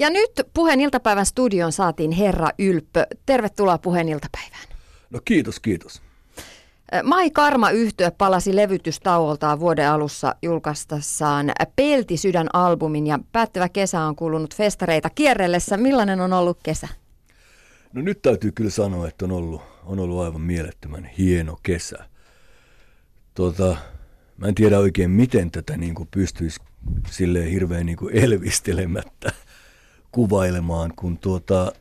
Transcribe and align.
Ja 0.00 0.10
nyt 0.10 0.30
puheen 0.54 0.80
iltapäivän 0.80 1.26
studion 1.26 1.72
saatiin 1.72 2.10
herra 2.10 2.50
Ylppö. 2.58 3.06
Tervetuloa 3.26 3.78
puheen 3.78 4.08
iltapäivään. 4.08 4.64
No 5.10 5.20
kiitos, 5.24 5.60
kiitos. 5.60 6.02
Mai 7.02 7.30
Karma 7.30 7.70
yhtye 7.70 8.10
palasi 8.10 8.56
levytystauoltaan 8.56 9.60
vuoden 9.60 9.88
alussa 9.88 10.34
julkaistassaan 10.42 11.52
Pelti 11.76 12.16
sydän-albumin 12.16 13.06
ja 13.06 13.18
päättävä 13.32 13.68
kesä 13.68 14.00
on 14.00 14.16
kulunut 14.16 14.54
festareita 14.54 15.10
kierrellessä. 15.10 15.76
Millainen 15.76 16.20
on 16.20 16.32
ollut 16.32 16.58
kesä? 16.62 16.88
No 17.92 18.02
nyt 18.02 18.22
täytyy 18.22 18.52
kyllä 18.52 18.70
sanoa, 18.70 19.08
että 19.08 19.24
on 19.24 19.32
ollut, 19.32 19.62
on 19.84 19.98
ollut 19.98 20.20
aivan 20.20 20.40
mielettömän 20.40 21.04
hieno 21.04 21.56
kesä. 21.62 21.98
Tota, 23.34 23.76
mä 24.36 24.46
en 24.46 24.54
tiedä 24.54 24.78
oikein, 24.78 25.10
miten 25.10 25.50
tätä 25.50 25.76
niin 25.76 25.94
kuin 25.94 26.08
pystyisi 26.10 26.60
silleen 27.10 27.50
hirveän 27.50 27.86
niin 27.86 27.98
kuin 27.98 28.16
elvistelemättä 28.16 29.32
kuvailemaan, 30.12 30.92
kun, 30.96 31.18
tuota, 31.18 31.72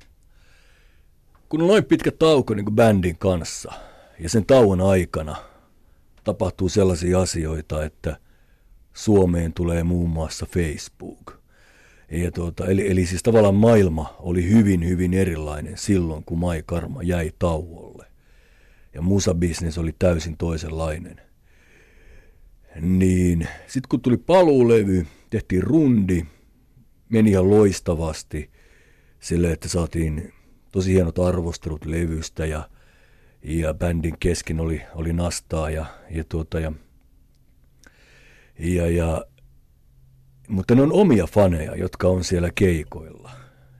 kun 1.50 1.62
on 1.62 1.68
noin 1.68 1.86
pitkä 1.86 2.12
tauko 2.12 2.54
niin 2.54 2.66
kuin 2.66 2.76
bändin 2.76 3.18
kanssa 3.18 3.74
ja 4.20 4.30
sen 4.30 4.46
tauon 4.46 4.82
aikana 4.82 5.36
tapahtuu 6.24 6.70
sellaisia 6.70 7.20
asioita, 7.20 7.84
että 7.84 8.18
Suomeen 8.94 9.54
tulee 9.54 9.84
muun 9.84 10.10
muassa 10.10 10.46
Facebook. 10.46 11.40
Ja 12.12 12.32
tuota, 12.32 12.66
eli, 12.66 12.92
eli 12.92 13.06
siis 13.06 13.24
tavallaan 13.24 13.56
maailma 13.56 14.16
oli 14.20 14.50
hyvin, 14.50 14.88
hyvin 14.88 15.14
erilainen 15.14 15.78
silloin, 15.78 16.24
kun 16.24 16.40
Mai 16.40 16.64
Karma 16.66 17.04
jäi 17.04 17.32
tauolle. 17.40 18.06
Ja 18.94 19.02
musabisnes 19.02 19.78
oli 19.78 19.96
täysin 20.00 20.38
toisenlainen. 20.38 21.22
Niin, 22.82 23.48
sitten 23.68 23.90
kun 23.90 24.02
tuli 24.02 24.18
paluulevy, 24.18 25.08
tehtiin 25.30 25.64
rundi, 25.64 26.26
meni 27.10 27.32
ihan 27.32 27.50
loistavasti 27.50 28.50
sille, 29.20 29.52
että 29.52 29.70
saatiin 29.70 30.34
tosi 30.72 30.94
hienot 30.94 31.20
arvostelut 31.20 31.86
levystä 31.86 32.46
ja, 32.46 32.70
ja 33.44 33.74
bändin 33.74 34.16
kesken 34.20 34.60
oli, 34.60 34.82
oli 34.96 35.14
nastaa 35.14 35.70
ja, 35.70 35.86
ja, 36.10 36.24
tuota, 36.24 36.60
ja, 36.60 36.72
ja, 38.60 38.90
ja 38.90 39.26
mutta 40.50 40.76
ne 40.76 40.82
on 40.82 40.94
omia 40.94 41.28
faneja, 41.28 41.76
jotka 41.76 42.08
on 42.08 42.24
siellä 42.24 42.50
keikoilla. 42.56 43.32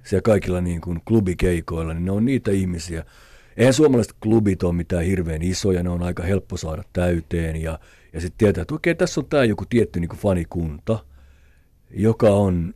Siellä 0.04 0.22
kaikilla 0.22 0.62
niin 0.62 0.82
kuin 0.82 1.02
klubikeikoilla, 1.06 1.94
niin 1.94 2.06
ne 2.06 2.12
on 2.12 2.26
niitä 2.26 2.52
ihmisiä. 2.52 3.06
Eihän 3.58 3.74
suomalaiset 3.74 4.14
klubit 4.24 4.64
ole 4.64 4.74
mitään 4.74 5.04
hirveän 5.04 5.42
isoja, 5.42 5.84
ne 5.84 5.90
on 5.90 6.04
aika 6.04 6.24
helppo 6.24 6.58
saada 6.58 6.84
täyteen. 6.94 7.56
Ja, 7.62 7.80
ja 8.14 8.22
sitten 8.22 8.38
tietää, 8.38 8.62
että 8.62 8.76
okei, 8.76 8.96
tässä 8.96 9.22
on 9.22 9.26
tämä 9.26 9.44
joku 9.44 9.66
tietty 9.70 10.00
niin 10.00 10.10
kuin 10.10 10.20
fanikunta, 10.20 11.00
joka 11.92 12.30
on, 12.30 12.74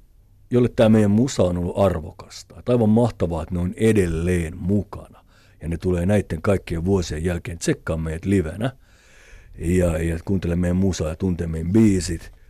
jolle 0.54 0.70
tämä 0.76 0.90
meidän 0.90 1.12
musa 1.12 1.44
on 1.44 1.58
ollut 1.58 1.78
arvokasta. 1.78 2.60
Että 2.60 2.72
aivan 2.72 2.90
mahtavaa, 2.90 3.44
että 3.44 3.56
ne 3.56 3.62
on 3.62 3.74
edelleen 3.78 4.58
mukana. 4.58 5.24
Ja 5.62 5.70
ne 5.70 5.78
tulee 5.78 6.06
näiden 6.06 6.42
kaikkien 6.42 6.86
vuosien 6.86 7.24
jälkeen 7.24 7.58
tsekkaa 7.58 7.98
meidät 7.98 8.26
livenä. 8.26 8.72
Ja, 9.58 10.04
ja 10.04 10.20
kuuntele 10.26 10.56
meidän 10.56 10.78
musaa 10.78 11.10
ja 11.10 11.16
tuntee 11.16 11.48
meidän 11.48 11.72
biisit– 11.72 12.32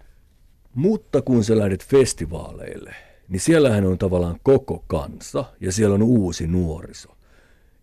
mutta 0.75 1.21
kun 1.21 1.43
sä 1.43 1.57
lähdet 1.57 1.85
festivaaleille, 1.85 2.95
niin 3.27 3.39
siellähän 3.39 3.85
on 3.85 3.97
tavallaan 3.97 4.39
koko 4.43 4.83
kansa 4.87 5.45
ja 5.59 5.71
siellä 5.71 5.95
on 5.95 6.03
uusi 6.03 6.47
nuoriso. 6.47 7.17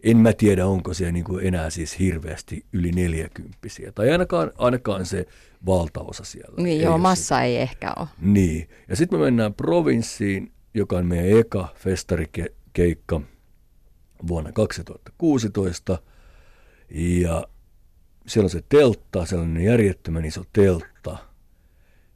En 0.02 0.16
mä 0.16 0.32
tiedä, 0.32 0.66
onko 0.66 0.94
siellä 0.94 1.12
niin 1.12 1.24
kuin 1.24 1.46
enää 1.46 1.70
siis 1.70 1.98
hirveästi 1.98 2.66
yli 2.72 2.92
neljäkymppisiä. 2.92 3.92
Tai 3.92 4.10
ainakaan, 4.10 4.50
ainakaan 4.58 5.06
se 5.06 5.26
valtaosa 5.66 6.24
siellä. 6.24 6.54
Niin 6.56 6.80
ei 6.80 6.84
joo, 6.84 6.98
massa 6.98 7.36
se. 7.36 7.42
ei 7.42 7.56
ehkä 7.56 7.92
ole. 7.96 8.08
Niin. 8.20 8.68
Ja 8.88 8.96
sitten 8.96 9.18
me 9.18 9.24
mennään 9.24 9.54
provinssiin, 9.54 10.52
joka 10.74 10.96
on 10.96 11.06
meidän 11.06 11.38
eka 11.38 11.68
festarikeikka 11.74 13.20
vuonna 14.28 14.52
2016. 14.52 15.98
Ja 16.90 17.44
siellä 18.26 18.46
on 18.46 18.50
se 18.50 18.64
teltta, 18.68 19.26
sellainen 19.26 19.64
järjettömän 19.64 20.24
iso 20.24 20.44
teltta– 20.52 21.18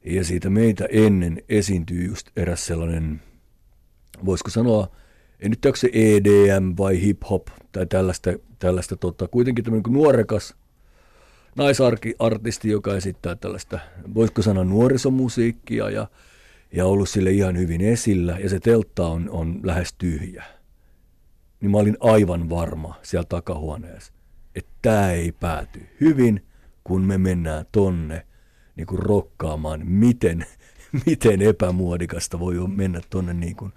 ja 0.05 0.23
siitä 0.23 0.49
meitä 0.49 0.87
ennen 0.89 1.43
esiintyy 1.49 2.05
just 2.05 2.27
eräs 2.35 2.65
sellainen, 2.65 3.21
voisiko 4.25 4.49
sanoa, 4.49 4.95
en 5.45 5.51
nyt 5.51 5.65
onko 5.65 5.75
se 5.75 5.89
EDM 5.93 6.73
vai 6.77 7.01
hip-hop 7.01 7.47
tai 7.71 7.85
tällaista, 7.85 8.29
tällaista 8.59 8.95
tota, 8.95 9.27
kuitenkin 9.27 9.65
tämmöinen 9.65 9.93
nuorekas 9.93 10.55
naisartisti, 11.55 12.69
joka 12.69 12.95
esittää 12.95 13.35
tällaista, 13.35 13.79
voisiko 14.13 14.41
sanoa 14.41 14.63
nuorisomusiikkia 14.63 15.89
ja, 15.89 16.07
ja 16.71 16.85
ollut 16.85 17.09
sille 17.09 17.31
ihan 17.31 17.57
hyvin 17.57 17.81
esillä 17.81 18.37
ja 18.39 18.49
se 18.49 18.59
teltta 18.59 19.07
on, 19.07 19.29
on 19.29 19.59
lähes 19.63 19.93
tyhjä. 19.93 20.43
Niin 21.61 21.71
mä 21.71 21.77
olin 21.77 21.97
aivan 21.99 22.49
varma 22.49 22.99
siellä 23.01 23.25
takahuoneessa, 23.29 24.13
että 24.55 24.71
tämä 24.81 25.11
ei 25.11 25.31
pääty 25.31 25.81
hyvin, 26.01 26.45
kun 26.83 27.01
me 27.01 27.17
mennään 27.17 27.65
tonne– 27.71 28.25
niin 28.75 28.87
kuin 28.87 28.99
rokkaamaan, 28.99 29.87
miten, 29.87 30.45
miten 31.05 31.41
epämuodikasta 31.41 32.39
voi 32.39 32.67
mennä 32.67 33.01
tuonne 33.09 33.33
niin 33.33 33.55
kuin 33.55 33.73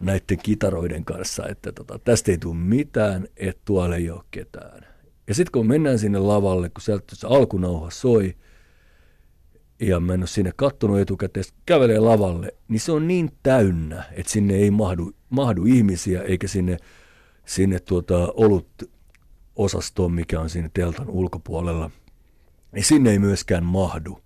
näiden 0.00 0.38
kitaroiden 0.42 1.04
kanssa, 1.04 1.48
että 1.48 1.72
tota, 1.72 1.98
tästä 1.98 2.30
ei 2.30 2.38
tule 2.38 2.54
mitään, 2.54 3.28
että 3.36 3.62
tuolla 3.64 3.96
ei 3.96 4.10
ole 4.10 4.22
ketään. 4.30 4.86
Ja 5.28 5.34
sitten 5.34 5.52
kun 5.52 5.66
mennään 5.66 5.98
sinne 5.98 6.18
lavalle, 6.18 6.68
kun 6.68 6.82
sieltä 6.82 7.16
se 7.16 7.26
alkunauha 7.26 7.90
soi, 7.90 8.36
ja 9.80 10.00
mä 10.00 10.14
en 10.14 10.20
ole 10.20 10.26
sinne 10.26 10.52
kattonut 10.56 10.98
etukäteen, 10.98 11.44
kävelee 11.66 11.98
lavalle, 11.98 12.54
niin 12.68 12.80
se 12.80 12.92
on 12.92 13.08
niin 13.08 13.30
täynnä, 13.42 14.04
että 14.12 14.32
sinne 14.32 14.54
ei 14.54 14.70
mahdu, 14.70 15.12
mahdu 15.30 15.64
ihmisiä, 15.64 16.22
eikä 16.22 16.48
sinne, 16.48 16.76
sinne 17.46 17.80
tuota, 17.80 18.32
olut 18.36 18.68
osastoon, 19.56 20.12
mikä 20.12 20.40
on 20.40 20.50
siinä 20.50 20.70
teltan 20.74 21.08
ulkopuolella– 21.10 21.90
niin 22.72 22.84
sinne 22.84 23.10
ei 23.10 23.18
myöskään 23.18 23.64
mahdu 23.64 24.18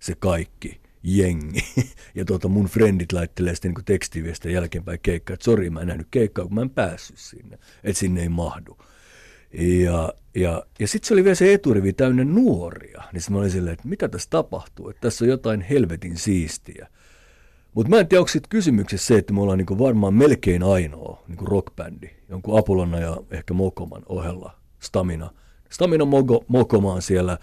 se 0.00 0.14
kaikki 0.14 0.80
jengi. 1.02 1.64
Ja 2.14 2.24
tuota 2.24 2.48
mun 2.48 2.66
frendit 2.66 3.12
laittelee 3.12 3.54
sitten 3.54 3.72
niin 3.72 3.84
tekstiviestiä 3.84 4.52
jälkeenpäin 4.52 4.98
keikkaa, 5.02 5.34
että 5.34 5.44
sori 5.44 5.70
mä 5.70 5.80
en 5.80 5.86
nähnyt 5.86 6.06
keikkaa, 6.10 6.44
kun 6.44 6.54
mä 6.54 6.62
en 6.62 6.70
päässyt 6.70 7.18
sinne, 7.18 7.58
että 7.84 8.00
sinne 8.00 8.22
ei 8.22 8.28
mahdu. 8.28 8.78
Ja, 9.52 10.12
ja, 10.34 10.66
ja 10.78 10.88
sitten 10.88 11.08
se 11.08 11.14
oli 11.14 11.24
vielä 11.24 11.34
se 11.34 11.52
eturivi 11.52 11.92
täynnä 11.92 12.24
nuoria, 12.24 13.02
niin 13.12 13.22
mä 13.30 13.38
olin 13.38 13.50
silleen, 13.50 13.72
että 13.72 13.88
mitä 13.88 14.08
tässä 14.08 14.30
tapahtuu, 14.30 14.88
että 14.88 15.00
tässä 15.00 15.24
on 15.24 15.28
jotain 15.28 15.60
helvetin 15.60 16.16
siistiä. 16.16 16.88
Mutta 17.74 17.90
mä 17.90 18.00
en 18.00 18.08
tiedä, 18.08 18.20
onko 18.20 18.32
kysymyksessä 18.48 19.06
se, 19.06 19.18
että 19.18 19.32
me 19.32 19.40
ollaan 19.40 19.58
niinku 19.58 19.78
varmaan 19.78 20.14
melkein 20.14 20.62
ainoa 20.62 21.24
niinku 21.28 21.46
rockbändi, 21.46 22.10
jonkun 22.28 22.58
Apolonna 22.58 23.00
ja 23.00 23.16
ehkä 23.30 23.54
Mokoman 23.54 24.02
ohella, 24.06 24.58
Stamina. 24.80 25.30
Stamina 25.70 26.04
Moko, 26.04 26.44
Mokoma 26.48 26.92
on 26.92 27.02
siellä 27.02 27.38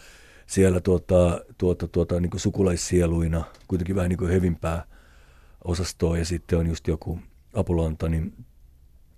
siellä 0.50 0.82
tuota, 0.82 1.42
tuota, 1.58 1.88
tuota, 1.88 2.20
niin 2.20 2.30
kuin 2.30 2.42
sukulaissieluina, 2.42 3.44
kuitenkin 3.68 3.96
vähän 3.96 4.10
niin 4.10 4.18
kuin 4.18 4.32
hevimpää 4.32 4.86
osastoa 5.64 6.18
ja 6.18 6.26
sitten 6.26 6.60
on 6.60 6.68
just 6.68 6.88
joku 6.88 7.20
Apulanta, 7.54 8.10
niin 8.10 8.46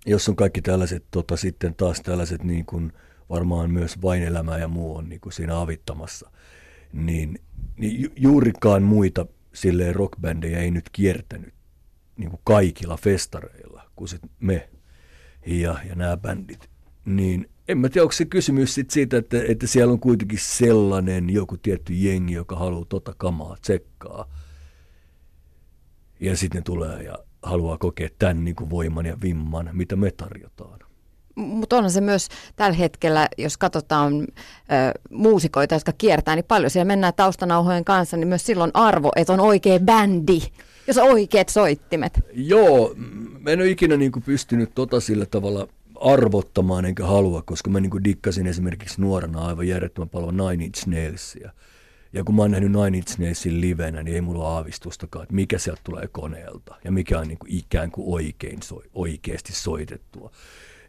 jos 0.06 0.28
on 0.28 0.36
kaikki 0.36 0.62
tällaiset, 0.62 1.04
tota, 1.10 1.36
sitten 1.36 1.74
taas 1.74 2.00
tällaiset 2.00 2.44
niin 2.44 2.66
kuin 2.66 2.92
varmaan 3.30 3.70
myös 3.70 4.02
vain 4.02 4.22
elämä 4.22 4.58
ja 4.58 4.68
muu 4.68 4.96
on 4.96 5.08
niin 5.08 5.20
kuin 5.20 5.32
siinä 5.32 5.60
avittamassa, 5.60 6.30
niin, 6.92 7.38
niin 7.76 8.00
ju- 8.02 8.12
juurikaan 8.16 8.82
muita 8.82 9.26
silleen 9.52 9.94
rockbändejä 9.94 10.58
ei 10.58 10.70
nyt 10.70 10.90
kiertänyt 10.92 11.54
niin 12.16 12.30
kuin 12.30 12.40
kaikilla 12.44 12.96
festareilla 12.96 13.82
kuin 13.96 14.08
sit 14.08 14.22
me 14.40 14.68
ja, 15.46 15.76
ja 15.88 15.94
nämä 15.94 16.16
bändit. 16.16 16.70
Niin 17.04 17.50
en 17.68 17.78
mä 17.78 17.88
tiedä, 17.88 18.02
onko 18.02 18.12
se 18.12 18.24
kysymys 18.24 18.74
sit 18.74 18.90
siitä, 18.90 19.16
että, 19.16 19.36
että 19.48 19.66
siellä 19.66 19.92
on 19.92 20.00
kuitenkin 20.00 20.38
sellainen 20.42 21.30
joku 21.30 21.56
tietty 21.56 21.92
jengi, 21.92 22.32
joka 22.32 22.56
haluaa 22.56 22.84
tota 22.88 23.14
kamaa 23.16 23.56
tsekkaa. 23.60 24.28
Ja 26.20 26.36
sitten 26.36 26.58
ne 26.58 26.62
tulee 26.62 27.02
ja 27.02 27.18
haluaa 27.42 27.78
kokea 27.78 28.08
tämän 28.18 28.44
niin 28.44 28.56
kuin 28.56 28.70
voiman 28.70 29.06
ja 29.06 29.16
vimman, 29.22 29.70
mitä 29.72 29.96
me 29.96 30.10
tarjotaan. 30.10 30.78
Mutta 31.34 31.76
onhan 31.76 31.90
se 31.90 32.00
myös 32.00 32.28
tällä 32.56 32.76
hetkellä, 32.76 33.28
jos 33.38 33.56
katsotaan 33.56 34.20
ö, 34.20 34.26
muusikoita, 35.10 35.74
jotka 35.74 35.92
kiertää, 35.92 36.36
niin 36.36 36.44
paljon 36.44 36.70
siellä 36.70 36.84
mennään 36.84 37.14
taustanauhojen 37.16 37.84
kanssa, 37.84 38.16
niin 38.16 38.28
myös 38.28 38.46
silloin 38.46 38.70
arvo, 38.74 39.12
että 39.16 39.32
on 39.32 39.40
oikea 39.40 39.80
bändi, 39.80 40.40
jos 40.86 40.98
on 40.98 41.10
oikeat 41.10 41.48
soittimet. 41.48 42.20
Joo, 42.32 42.94
mä 43.38 43.50
en 43.50 43.60
ole 43.60 43.68
ikinä 43.68 43.96
niin 43.96 44.12
kuin 44.12 44.22
pystynyt 44.22 44.70
tota 44.74 45.00
sillä 45.00 45.26
tavalla 45.26 45.68
arvottamaan 46.02 46.84
enkä 46.84 47.06
halua, 47.06 47.42
koska 47.42 47.70
mä 47.70 47.80
niin 47.80 48.04
dikkasin 48.04 48.46
esimerkiksi 48.46 49.00
nuorena 49.00 49.46
aivan 49.46 49.68
järjettömän 49.68 50.08
paljon 50.08 50.36
Nine 50.36 50.64
Inch 50.64 50.86
Nailsia. 50.86 51.52
Ja 52.12 52.24
kun 52.24 52.34
mä 52.34 52.42
oon 52.42 52.50
nähnyt 52.50 52.72
Nine 52.72 52.98
Inch 52.98 53.18
Nailsin 53.18 53.60
livenä, 53.60 54.02
niin 54.02 54.14
ei 54.14 54.20
mulla 54.20 54.44
ole 54.44 54.54
aavistustakaan, 54.54 55.22
että 55.22 55.34
mikä 55.34 55.58
sieltä 55.58 55.80
tulee 55.84 56.08
koneelta 56.12 56.74
ja 56.84 56.92
mikä 56.92 57.18
on 57.18 57.28
niin 57.28 57.38
kuin 57.38 57.52
ikään 57.52 57.90
kuin 57.90 58.14
oikein 58.14 58.62
soi, 58.62 58.82
oikeasti 58.94 59.52
soitettua. 59.52 60.30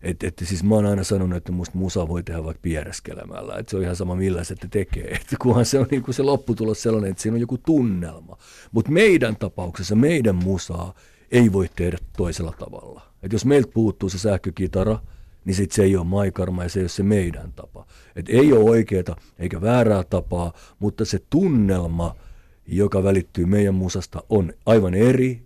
Et, 0.02 0.24
et, 0.24 0.42
siis 0.44 0.64
mä 0.64 0.76
oon 0.76 0.86
aina 0.86 1.04
sanonut, 1.04 1.38
että 1.38 1.52
musta 1.52 1.78
musa 1.78 2.08
voi 2.08 2.24
tehdä 2.24 2.44
vaikka 2.44 2.62
piereskelemällä, 2.62 3.56
että 3.58 3.70
se 3.70 3.78
on 3.78 3.84
ihan 3.84 3.96
sama 3.96 4.16
millä 4.16 4.44
se 4.44 4.56
tekee, 4.72 5.08
että 5.22 5.36
kunhan 5.42 5.66
se 5.66 5.80
on 5.80 5.88
niin 5.92 6.04
kuin 6.04 6.16
se 6.16 6.24
lopputulos 6.24 6.82
sellainen, 6.82 7.12
että 7.12 7.24
siinä 7.24 7.36
on 7.36 7.42
joku 7.42 7.58
tunnelma. 7.58 8.38
Mutta 8.72 8.92
meidän 8.92 9.36
tapauksessa, 9.36 9.96
meidän 9.96 10.36
musaa 10.36 10.94
ei 11.32 11.54
voi 11.54 11.70
tehdä 11.76 11.98
toisella 12.18 12.54
tavalla. 12.60 13.13
Et 13.24 13.34
jos 13.34 13.46
meiltä 13.46 13.72
puuttuu 13.74 14.10
se 14.10 14.18
sähkökitara, 14.18 15.00
niin 15.46 15.56
sit 15.56 15.72
se 15.72 15.84
ei 15.84 15.96
ole 15.96 16.06
maikarma 16.06 16.64
ja 16.64 16.70
se 16.70 16.80
ei 16.80 16.84
ole 16.84 16.90
se 16.90 17.04
meidän 17.04 17.54
tapa. 17.54 17.86
Et 18.16 18.30
ei 18.30 18.54
ole 18.54 18.70
oikeaa 18.70 19.16
eikä 19.40 19.62
väärää 19.62 20.04
tapaa, 20.04 20.54
mutta 20.80 21.06
se 21.06 21.20
tunnelma, 21.30 22.16
joka 22.68 23.04
välittyy 23.04 23.46
meidän 23.46 23.76
musasta, 23.76 24.24
on 24.30 24.54
aivan 24.66 24.94
eri 24.94 25.44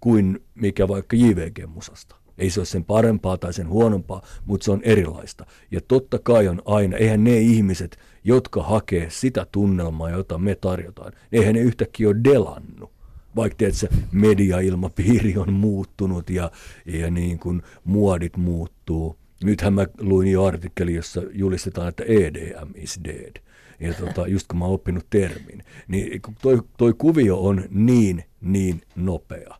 kuin 0.00 0.44
mikä 0.54 0.88
vaikka 0.88 1.16
JVG-musasta. 1.16 2.16
Ei 2.38 2.50
se 2.50 2.60
ole 2.60 2.66
sen 2.66 2.84
parempaa 2.84 3.38
tai 3.38 3.52
sen 3.52 3.68
huonompaa, 3.68 4.22
mutta 4.44 4.64
se 4.64 4.70
on 4.70 4.80
erilaista. 4.82 5.46
Ja 5.70 5.80
totta 5.80 6.18
kai 6.18 6.48
on 6.48 6.62
aina, 6.64 6.96
eihän 6.96 7.24
ne 7.24 7.38
ihmiset, 7.38 7.98
jotka 8.24 8.62
hakee 8.62 9.10
sitä 9.10 9.46
tunnelmaa, 9.52 10.10
jota 10.10 10.38
me 10.38 10.54
tarjotaan, 10.54 11.12
eihän 11.32 11.54
ne 11.54 11.60
yhtäkkiä 11.60 12.08
ole 12.08 12.16
delannut. 12.24 12.95
Vaikka 13.36 13.64
se 13.72 13.88
mediailmapiiri 14.12 15.36
on 15.36 15.52
muuttunut 15.52 16.30
ja, 16.30 16.50
ja 16.86 17.10
niin 17.10 17.38
kuin 17.38 17.62
muodit 17.84 18.36
muuttuu. 18.36 19.16
Nythän 19.44 19.74
mä 19.74 19.86
luin 20.00 20.32
jo 20.32 20.44
artikkeli, 20.44 20.94
jossa 20.94 21.22
julistetaan, 21.32 21.88
että 21.88 22.04
EDM 22.04 22.70
is 22.74 23.00
dead. 23.04 23.42
Ja 23.80 23.94
tota, 23.94 24.26
just 24.26 24.46
kun 24.48 24.58
mä 24.58 24.64
oon 24.64 24.74
oppinut 24.74 25.06
termin, 25.10 25.64
niin 25.88 26.22
toi, 26.42 26.62
toi 26.78 26.94
kuvio 26.98 27.38
on 27.38 27.64
niin, 27.70 28.24
niin 28.40 28.82
nopea 28.94 29.56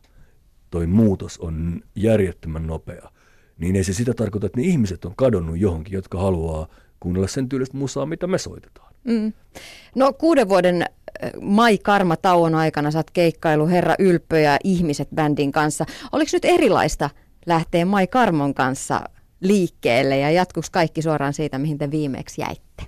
toi 0.71 0.87
muutos 0.87 1.37
on 1.37 1.81
järjettömän 1.95 2.67
nopea, 2.67 3.11
niin 3.57 3.75
ei 3.75 3.83
se 3.83 3.93
sitä 3.93 4.13
tarkoita, 4.13 4.47
että 4.47 4.59
ne 4.59 4.67
ihmiset 4.67 5.05
on 5.05 5.13
kadonnut 5.15 5.57
johonkin, 5.57 5.93
jotka 5.93 6.21
haluaa 6.21 6.67
kuunnella 6.99 7.27
sen 7.27 7.49
tyylistä 7.49 7.77
musaa, 7.77 8.05
mitä 8.05 8.27
me 8.27 8.37
soitetaan. 8.37 8.93
Mm. 9.03 9.33
No 9.95 10.13
kuuden 10.13 10.49
vuoden 10.49 10.85
Mai 11.41 11.77
Karma 11.77 12.17
tauon 12.17 12.55
aikana 12.55 12.91
sä 12.91 12.99
oot 12.99 13.11
keikkailu 13.11 13.67
Herra 13.67 13.95
Ylppö 13.99 14.39
ja 14.39 14.57
Ihmiset 14.63 15.09
bändin 15.15 15.51
kanssa. 15.51 15.85
Oliko 16.11 16.29
nyt 16.33 16.45
erilaista 16.45 17.09
lähteä 17.45 17.85
Mai 17.85 18.07
Karmon 18.07 18.53
kanssa 18.53 19.01
liikkeelle 19.41 20.17
ja 20.17 20.31
jatkuks 20.31 20.69
kaikki 20.69 21.01
suoraan 21.01 21.33
siitä, 21.33 21.59
mihin 21.59 21.77
te 21.77 21.91
viimeksi 21.91 22.41
jäitte? 22.41 22.83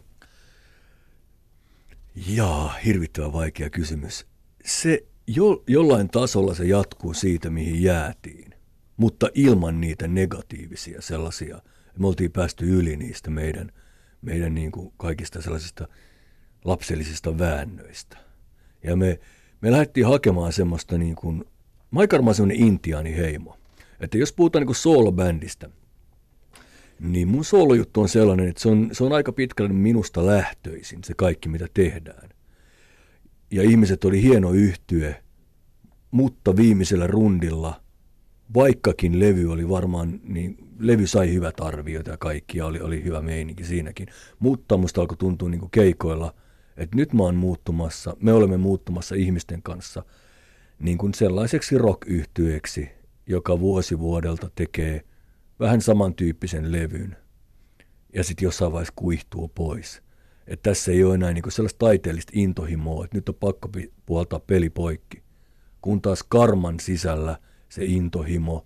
Jaa, 2.27 2.75
hirvittävän 2.85 3.33
vaikea 3.33 3.69
kysymys. 3.69 4.25
Se 4.65 5.03
jo, 5.27 5.63
jollain 5.67 6.09
tasolla 6.09 6.53
se 6.53 6.65
jatkuu 6.65 7.13
siitä, 7.13 7.49
mihin 7.49 7.83
jäätiin, 7.83 8.53
mutta 8.97 9.29
ilman 9.33 9.81
niitä 9.81 10.07
negatiivisia 10.07 11.01
sellaisia. 11.01 11.61
Me 11.99 12.07
oltiin 12.07 12.31
päästy 12.31 12.65
yli 12.65 12.97
niistä 12.97 13.29
meidän, 13.29 13.71
meidän 14.21 14.55
niin 14.55 14.71
kuin 14.71 14.93
kaikista 14.97 15.41
sellaisista 15.41 15.87
lapsellisista 16.65 17.37
väännöistä. 17.37 18.17
Ja 18.83 18.95
me, 18.95 19.19
me 19.61 19.71
lähdettiin 19.71 20.07
hakemaan 20.07 20.53
semmoista 20.53 20.97
niin 20.97 21.15
kuin, 21.15 21.45
Maikarma 21.91 22.29
on 22.29 22.35
semmoinen 22.35 22.67
intiaaniheimo. 22.67 23.57
Että 23.99 24.17
jos 24.17 24.33
puhutaan 24.33 24.65
niin 24.65 24.75
soolobändistä, 24.75 25.69
niin 26.99 27.27
mun 27.27 27.45
soolojuttu 27.45 28.01
on 28.01 28.09
sellainen, 28.09 28.47
että 28.47 28.61
se 28.61 28.69
on, 28.69 28.89
se 28.91 29.03
on 29.03 29.13
aika 29.13 29.31
pitkälle 29.31 29.73
minusta 29.73 30.25
lähtöisin, 30.25 31.03
se 31.03 31.13
kaikki 31.13 31.49
mitä 31.49 31.67
tehdään 31.73 32.29
ja 33.51 33.63
ihmiset 33.63 34.05
oli 34.05 34.21
hieno 34.21 34.51
yhtye, 34.51 35.23
mutta 36.11 36.55
viimeisellä 36.55 37.07
rundilla, 37.07 37.81
vaikkakin 38.53 39.19
levy 39.19 39.51
oli 39.51 39.69
varmaan, 39.69 40.19
niin 40.23 40.57
levy 40.79 41.07
sai 41.07 41.33
hyvät 41.33 41.59
arviot 41.59 42.07
ja 42.07 42.17
kaikki 42.17 42.57
ja 42.57 42.65
oli, 42.65 42.79
oli 42.79 43.03
hyvä 43.03 43.21
meininki 43.21 43.63
siinäkin, 43.63 44.07
mutta 44.39 44.77
musta 44.77 45.01
alkoi 45.01 45.17
tuntua 45.17 45.49
niin 45.49 45.69
keikoilla, 45.71 46.33
että 46.79 46.95
nyt 46.95 47.13
mä 47.13 47.23
oon 47.23 47.35
muuttumassa, 47.35 48.17
me 48.21 48.33
olemme 48.33 48.57
muuttumassa 48.57 49.15
ihmisten 49.15 49.61
kanssa 49.61 50.03
niin 50.79 50.97
kuin 50.97 51.13
sellaiseksi 51.13 51.77
rock 51.77 52.07
joka 53.27 53.59
vuosi 53.59 53.99
vuodelta 53.99 54.49
tekee 54.55 55.01
vähän 55.59 55.81
samantyyppisen 55.81 56.71
levyn 56.71 57.17
ja 58.13 58.23
sitten 58.23 58.45
jossain 58.45 58.71
vaiheessa 58.71 58.93
kuihtuu 58.95 59.47
pois– 59.47 60.01
että 60.49 60.69
tässä 60.69 60.91
ei 60.91 61.03
ole 61.03 61.15
enää 61.15 61.33
niin 61.33 61.51
sellaista 61.51 61.85
taiteellista 61.85 62.31
intohimoa, 62.35 63.05
että 63.05 63.17
nyt 63.17 63.29
on 63.29 63.35
pakko 63.35 63.69
puoltaa 64.05 64.39
peli 64.39 64.69
poikki. 64.69 65.23
Kun 65.81 66.01
taas 66.01 66.23
karman 66.23 66.79
sisällä 66.79 67.37
se 67.69 67.85
intohimo, 67.85 68.65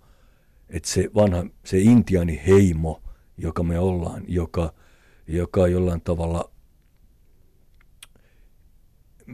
että 0.70 0.90
se 0.90 1.10
vanha, 1.16 1.46
se 1.66 1.80
intiani 1.80 2.42
heimo, 2.48 3.02
joka 3.38 3.64
me 3.64 3.80
ollaan, 3.80 4.24
joka, 4.28 4.74
joka 5.28 5.68
jollain 5.68 6.02
tavalla, 6.02 6.52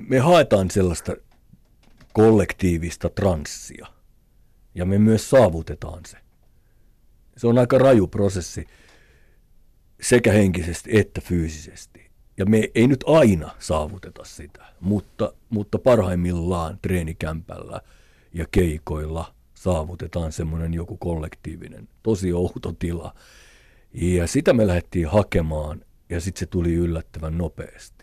me 0.09 0.19
haetaan 0.19 0.71
sellaista 0.71 1.15
kollektiivista 2.13 3.09
transsia 3.09 3.87
ja 4.75 4.85
me 4.85 4.97
myös 4.97 5.29
saavutetaan 5.29 6.05
se. 6.07 6.17
Se 7.37 7.47
on 7.47 7.57
aika 7.57 7.77
raju 7.77 8.07
prosessi 8.07 8.67
sekä 10.01 10.31
henkisesti 10.31 10.97
että 10.97 11.21
fyysisesti. 11.21 12.09
Ja 12.37 12.45
me 12.45 12.69
ei 12.75 12.87
nyt 12.87 13.03
aina 13.07 13.55
saavuteta 13.59 14.23
sitä, 14.25 14.65
mutta, 14.79 15.33
mutta 15.49 15.79
parhaimmillaan 15.79 16.79
treenikämpällä 16.81 17.81
ja 18.33 18.45
keikoilla 18.51 19.33
saavutetaan 19.53 20.31
semmoinen 20.31 20.73
joku 20.73 20.97
kollektiivinen, 20.97 21.87
tosi 22.03 22.33
outo 22.33 22.71
tila. 22.71 23.13
Ja 23.93 24.27
sitä 24.27 24.53
me 24.53 24.67
lähdettiin 24.67 25.07
hakemaan 25.07 25.85
ja 26.09 26.21
sitten 26.21 26.39
se 26.39 26.45
tuli 26.45 26.73
yllättävän 26.73 27.37
nopeasti. 27.37 27.98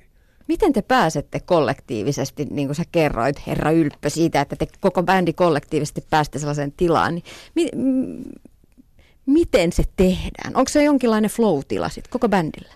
Miten 0.48 0.72
te 0.72 0.82
pääsette 0.82 1.40
kollektiivisesti, 1.40 2.44
niin 2.44 2.68
kuin 2.68 2.76
sä 2.76 2.84
kerroit, 2.92 3.46
herra 3.46 3.70
Ylppö, 3.70 4.10
siitä, 4.10 4.40
että 4.40 4.56
te 4.56 4.66
koko 4.80 5.02
bändi 5.02 5.32
kollektiivisesti 5.32 6.04
pääsette 6.10 6.38
sellaiseen 6.38 6.72
tilaan, 6.72 7.14
niin 7.14 7.24
mi- 7.54 7.70
m- 7.74 8.50
miten 9.26 9.72
se 9.72 9.84
tehdään? 9.96 10.56
Onko 10.56 10.68
se 10.68 10.84
jonkinlainen 10.84 11.30
flow-tila 11.30 11.88
sitten 11.88 12.10
koko 12.10 12.28
bändillä? 12.28 12.74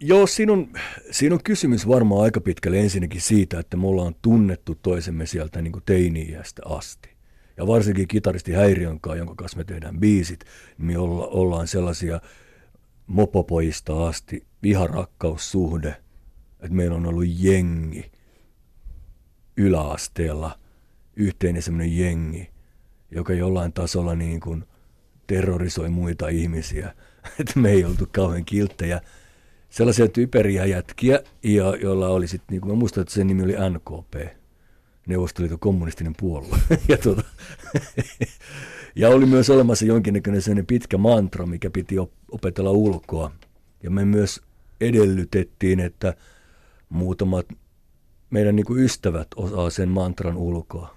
Joo, 0.00 0.26
siinä 0.26 0.52
on, 0.52 0.68
siinä 1.10 1.34
on 1.34 1.42
kysymys 1.44 1.88
varmaan 1.88 2.22
aika 2.22 2.40
pitkälle 2.40 2.80
ensinnäkin 2.80 3.20
siitä, 3.20 3.58
että 3.58 3.76
me 3.76 3.86
ollaan 3.86 4.14
tunnettu 4.22 4.74
toisemme 4.74 5.26
sieltä 5.26 5.62
niin 5.62 5.72
teini-iästä 5.86 6.62
asti. 6.64 7.08
Ja 7.56 7.66
varsinkin 7.66 8.08
kitaristi 8.08 8.52
Häiriön 8.52 9.00
kanssa, 9.00 9.18
jonka 9.18 9.34
kanssa 9.34 9.58
me 9.58 9.64
tehdään 9.64 10.00
biisit, 10.00 10.44
niin 10.78 10.86
me 10.86 10.98
olla, 10.98 11.26
ollaan 11.26 11.68
sellaisia 11.68 12.20
mopopojista 13.06 14.06
asti, 14.06 14.46
viharakkaussuhde, 14.62 15.96
että 16.66 16.76
meillä 16.76 16.96
on 16.96 17.06
ollut 17.06 17.26
jengi 17.26 18.10
yläasteella, 19.56 20.58
yhteinen 21.16 21.62
semmoinen 21.62 21.98
jengi, 21.98 22.50
joka 23.10 23.32
jollain 23.32 23.72
tasolla 23.72 24.14
niin 24.14 24.40
kuin 24.40 24.64
terrorisoi 25.26 25.88
muita 25.88 26.28
ihmisiä. 26.28 26.94
Että 27.40 27.58
me 27.60 27.70
ei 27.70 27.84
oltu 27.84 28.08
kauhean 28.12 28.44
kilttejä 28.44 29.00
sellaisia 29.70 30.08
typeriä 30.08 30.64
jätkiä, 30.64 31.20
ja, 31.42 31.76
joilla 31.82 32.08
oli 32.08 32.28
sitten, 32.28 32.46
niin 32.50 32.60
kuin 32.60 32.72
mä 32.72 32.78
muistan, 32.78 33.02
että 33.02 33.14
sen 33.14 33.26
nimi 33.26 33.42
oli 33.42 33.54
NKP, 33.70 34.36
Neuvostoliiton 35.06 35.58
kommunistinen 35.58 36.14
puolue. 36.18 36.58
ja, 36.88 36.98
tuota, 36.98 37.22
ja 38.96 39.08
oli 39.08 39.26
myös 39.26 39.50
olemassa 39.50 39.84
jonkinnäköinen 39.84 40.42
sellainen 40.42 40.66
pitkä 40.66 40.98
mantra, 40.98 41.46
mikä 41.46 41.70
piti 41.70 41.96
opetella 42.30 42.70
ulkoa. 42.70 43.32
Ja 43.82 43.90
me 43.90 44.04
myös 44.04 44.40
edellytettiin, 44.80 45.80
että 45.80 46.14
muutamat 46.88 47.46
meidän 48.30 48.56
niin 48.56 48.66
kuin 48.66 48.84
ystävät 48.84 49.28
osaa 49.36 49.70
sen 49.70 49.88
mantran 49.88 50.36
ulkoa. 50.36 50.96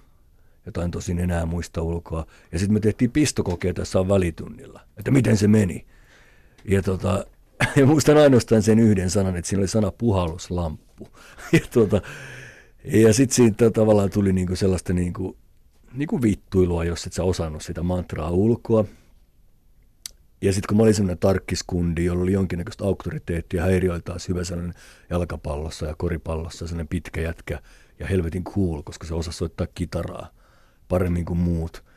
Jotain 0.66 0.90
tosin 0.90 1.18
enää 1.18 1.46
muista 1.46 1.82
ulkoa. 1.82 2.26
Ja 2.52 2.58
sitten 2.58 2.74
me 2.74 2.80
tehtiin 2.80 3.10
pistokokeita 3.10 3.82
tässä 3.82 4.08
välitunnilla, 4.08 4.80
että 4.96 5.10
miten 5.10 5.36
se 5.36 5.48
meni. 5.48 5.86
Ja 6.64 6.82
tota, 6.82 7.24
ja 7.76 7.86
muistan 7.86 8.16
ainoastaan 8.16 8.62
sen 8.62 8.78
yhden 8.78 9.10
sanan, 9.10 9.36
että 9.36 9.48
siinä 9.48 9.60
oli 9.60 9.68
sana 9.68 9.90
puhalluslamppu. 9.90 11.08
ja 11.52 11.60
tuota, 11.72 12.02
ja 12.84 13.14
sitten 13.14 13.34
siitä 13.34 13.70
tavallaan 13.70 14.10
tuli 14.10 14.32
niinku 14.32 14.56
sellaista 14.56 14.92
niinku, 14.92 15.36
niinku 15.94 16.22
vittuilua, 16.22 16.84
jos 16.84 17.06
et 17.06 17.12
sä 17.12 17.24
osannut 17.24 17.62
sitä 17.62 17.82
mantraa 17.82 18.30
ulkoa. 18.30 18.84
Ja 20.42 20.52
sitten 20.52 20.68
kun 20.68 20.76
mä 20.76 20.82
olin 20.82 20.94
sellainen 20.94 21.18
tarkkiskundi, 21.18 22.04
jolla 22.04 22.22
oli 22.22 22.32
jonkinnäköistä 22.32 22.84
auktoriteettia, 22.84 23.62
häiriöillä 23.62 24.00
taas 24.00 24.28
hyvä 24.28 24.44
sellainen 24.44 24.74
jalkapallossa 25.10 25.86
ja 25.86 25.94
koripallossa, 25.98 26.66
sellainen 26.66 26.88
pitkä 26.88 27.20
jätkä 27.20 27.58
ja 27.98 28.06
helvetin 28.06 28.44
cool, 28.44 28.82
koska 28.82 29.06
se 29.06 29.14
osasi 29.14 29.38
soittaa 29.38 29.66
kitaraa 29.74 30.30
paremmin 30.88 31.24
kuin 31.24 31.38
muut– 31.38 31.82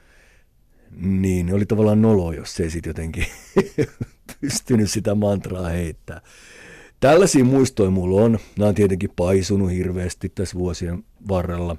niin 0.97 1.53
oli 1.53 1.65
tavallaan 1.65 2.01
nolo, 2.01 2.31
jos 2.31 2.55
se 2.55 2.63
ei 2.63 2.69
sitten 2.69 2.89
jotenkin 2.89 3.25
pystynyt 4.41 4.91
sitä 4.91 5.15
mantraa 5.15 5.69
heittää. 5.69 6.21
Tällaisia 6.99 7.43
muistoja 7.43 7.89
mulla 7.89 8.21
on. 8.21 8.39
Nämä 8.57 8.69
on 8.69 8.75
tietenkin 8.75 9.09
paisunut 9.15 9.71
hirveästi 9.71 10.29
tässä 10.29 10.59
vuosien 10.59 11.03
varrella. 11.27 11.77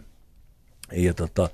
Ja 0.92 1.14
tota, 1.14 1.50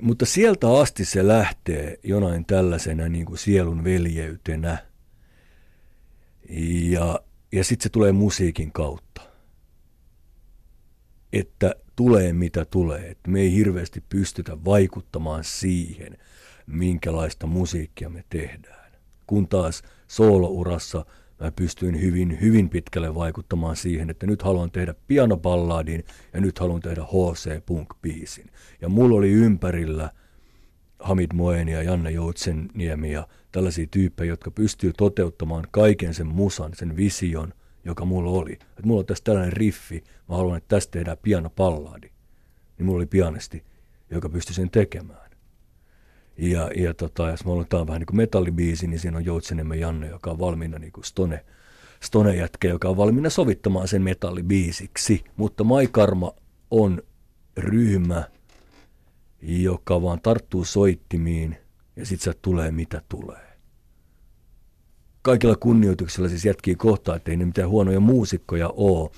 mutta 0.00 0.26
sieltä 0.26 0.78
asti 0.78 1.04
se 1.04 1.28
lähtee 1.28 1.98
jonain 2.02 2.44
tällaisena 2.44 3.08
niin 3.08 3.26
kuin 3.26 3.38
sielun 3.38 3.84
veljeytenä. 3.84 4.78
Ja, 6.90 7.20
ja 7.52 7.64
sitten 7.64 7.82
se 7.82 7.88
tulee 7.88 8.12
musiikin 8.12 8.72
kautta. 8.72 9.22
Että 11.32 11.74
tulee 11.96 12.32
mitä 12.32 12.64
tulee. 12.64 13.10
Että 13.10 13.30
me 13.30 13.40
ei 13.40 13.52
hirveästi 13.52 14.04
pystytä 14.08 14.64
vaikuttamaan 14.64 15.44
siihen, 15.44 16.18
minkälaista 16.66 17.46
musiikkia 17.46 18.08
me 18.08 18.24
tehdään. 18.28 18.92
Kun 19.26 19.48
taas 19.48 19.82
soolourassa 20.08 21.06
mä 21.42 21.52
pystyin 21.52 22.00
hyvin, 22.00 22.38
hyvin 22.40 22.68
pitkälle 22.68 23.14
vaikuttamaan 23.14 23.76
siihen, 23.76 24.10
että 24.10 24.26
nyt 24.26 24.42
haluan 24.42 24.70
tehdä 24.70 24.94
pianoballadin 25.06 26.04
ja 26.32 26.40
nyt 26.40 26.58
haluan 26.58 26.80
tehdä 26.80 27.02
HC-punk-biisin. 27.02 28.50
Ja 28.80 28.88
mulla 28.88 29.16
oli 29.16 29.30
ympärillä 29.30 30.10
Hamid 30.98 31.30
Moeni 31.34 31.72
ja 31.72 31.82
Janne 31.82 32.10
Joutsenniemi 32.10 33.12
ja 33.12 33.28
tällaisia 33.52 33.86
tyyppejä, 33.90 34.32
jotka 34.32 34.50
pystyy 34.50 34.92
toteuttamaan 34.92 35.66
kaiken 35.70 36.14
sen 36.14 36.26
musan, 36.26 36.74
sen 36.74 36.96
vision, 36.96 37.54
joka 37.84 38.04
mulla 38.04 38.30
oli. 38.30 38.52
Että 38.52 38.82
mulla 38.84 39.00
on 39.00 39.06
tässä 39.06 39.24
tällainen 39.24 39.52
riffi, 39.52 40.04
mä 40.28 40.36
haluan, 40.36 40.56
että 40.56 40.76
tästä 40.76 40.90
tehdään 40.90 41.16
pianopalladi. 41.22 42.10
Niin 42.78 42.86
mulla 42.86 42.96
oli 42.96 43.06
pianisti, 43.06 43.64
joka 44.10 44.28
pystyi 44.28 44.54
sen 44.54 44.70
tekemään. 44.70 45.21
Ja, 46.38 46.70
ja 46.76 46.94
tota, 46.94 47.30
jos 47.30 47.42
olen 47.46 47.66
tämä 47.68 47.86
vähän 47.86 48.00
niin 48.00 48.06
kuin 48.06 48.16
metallibiisi, 48.16 48.86
niin 48.86 49.00
siinä 49.00 49.16
on 49.16 49.24
Joutsenemme 49.24 49.76
Janne, 49.76 50.08
joka 50.08 50.30
on 50.30 50.38
valmiina 50.38 50.78
niin 50.78 50.92
kuin 50.92 51.04
stone, 51.04 51.44
stone 52.00 52.36
jätkä, 52.36 52.68
joka 52.68 52.88
on 52.88 52.96
valmiina 52.96 53.30
sovittamaan 53.30 53.88
sen 53.88 54.02
metallibiisiksi. 54.02 55.24
Mutta 55.36 55.64
Maikarma 55.64 56.32
on 56.70 57.02
ryhmä, 57.56 58.24
joka 59.42 60.02
vaan 60.02 60.20
tarttuu 60.20 60.64
soittimiin 60.64 61.56
ja 61.96 62.06
sitten 62.06 62.32
se 62.32 62.38
tulee 62.42 62.70
mitä 62.70 63.02
tulee. 63.08 63.52
Kaikilla 65.22 65.56
kunnioituksella 65.56 66.28
siis 66.28 66.44
jätkii 66.44 66.74
kohtaa, 66.74 67.16
ettei 67.16 67.36
ne 67.36 67.44
mitään 67.44 67.68
huonoja 67.68 68.00
muusikkoja 68.00 68.68
ole, 68.68 69.10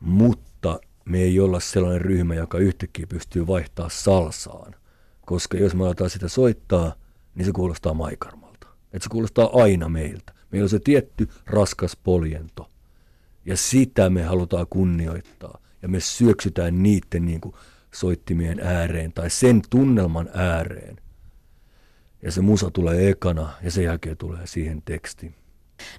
mutta 0.00 0.80
me 1.04 1.18
ei 1.18 1.40
olla 1.40 1.60
sellainen 1.60 2.00
ryhmä, 2.00 2.34
joka 2.34 2.58
yhtäkkiä 2.58 3.06
pystyy 3.06 3.46
vaihtaa 3.46 3.88
salsaan 3.88 4.74
koska 5.30 5.56
jos 5.56 5.74
me 5.74 5.86
aletaan 5.86 6.10
sitä 6.10 6.28
soittaa, 6.28 6.94
niin 7.34 7.46
se 7.46 7.52
kuulostaa 7.52 7.94
maikarmalta. 7.94 8.66
Että 8.92 9.04
se 9.04 9.08
kuulostaa 9.10 9.50
aina 9.52 9.88
meiltä. 9.88 10.32
Meillä 10.52 10.64
on 10.64 10.68
se 10.68 10.78
tietty 10.78 11.28
raskas 11.46 11.96
poljento. 11.96 12.68
Ja 13.44 13.56
sitä 13.56 14.10
me 14.10 14.22
halutaan 14.22 14.66
kunnioittaa. 14.70 15.58
Ja 15.82 15.88
me 15.88 16.00
syöksytään 16.00 16.82
niiden 16.82 17.26
niin 17.26 17.40
kuin 17.40 17.54
soittimien 17.94 18.60
ääreen 18.60 19.12
tai 19.12 19.30
sen 19.30 19.62
tunnelman 19.70 20.30
ääreen. 20.34 20.96
Ja 22.22 22.32
se 22.32 22.40
musa 22.40 22.70
tulee 22.70 23.08
ekana 23.08 23.52
ja 23.62 23.70
sen 23.70 23.84
jälkeen 23.84 24.16
tulee 24.16 24.46
siihen 24.46 24.82
teksti. 24.84 25.34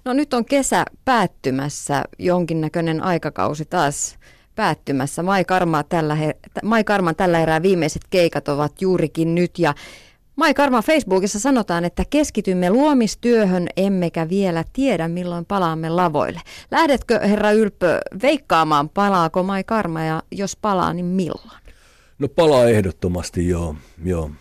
No 0.05 0.13
nyt 0.13 0.33
on 0.33 0.45
kesä 0.45 0.85
päättymässä, 1.05 2.03
jonkinnäköinen 2.19 3.03
aikakausi 3.03 3.65
taas 3.65 4.17
päättymässä. 4.55 5.23
Mai, 5.23 5.45
Karma 5.45 5.83
tällä 5.83 6.15
her- 6.15 6.59
Mai 6.63 6.83
Karman 6.83 7.15
tällä 7.15 7.39
erää 7.39 7.61
viimeiset 7.61 8.01
keikat 8.09 8.47
ovat 8.47 8.81
juurikin 8.81 9.35
nyt 9.35 9.59
ja 9.59 9.73
Mai 10.35 10.53
Karma 10.53 10.81
Facebookissa 10.81 11.39
sanotaan, 11.39 11.85
että 11.85 12.03
keskitymme 12.09 12.69
luomistyöhön, 12.69 13.67
emmekä 13.77 14.29
vielä 14.29 14.63
tiedä 14.73 15.07
milloin 15.07 15.45
palaamme 15.45 15.89
lavoille. 15.89 16.41
Lähdetkö 16.71 17.19
herra 17.19 17.51
Ylpö 17.51 17.99
veikkaamaan, 18.21 18.89
palaako 18.89 19.43
Mai 19.43 19.63
Karma 19.63 20.03
ja 20.03 20.23
jos 20.31 20.55
palaa, 20.55 20.93
niin 20.93 21.05
milloin? 21.05 21.61
No 22.19 22.27
palaa 22.27 22.65
ehdottomasti 22.65 23.47
joo, 23.47 23.75
joo. 24.03 24.31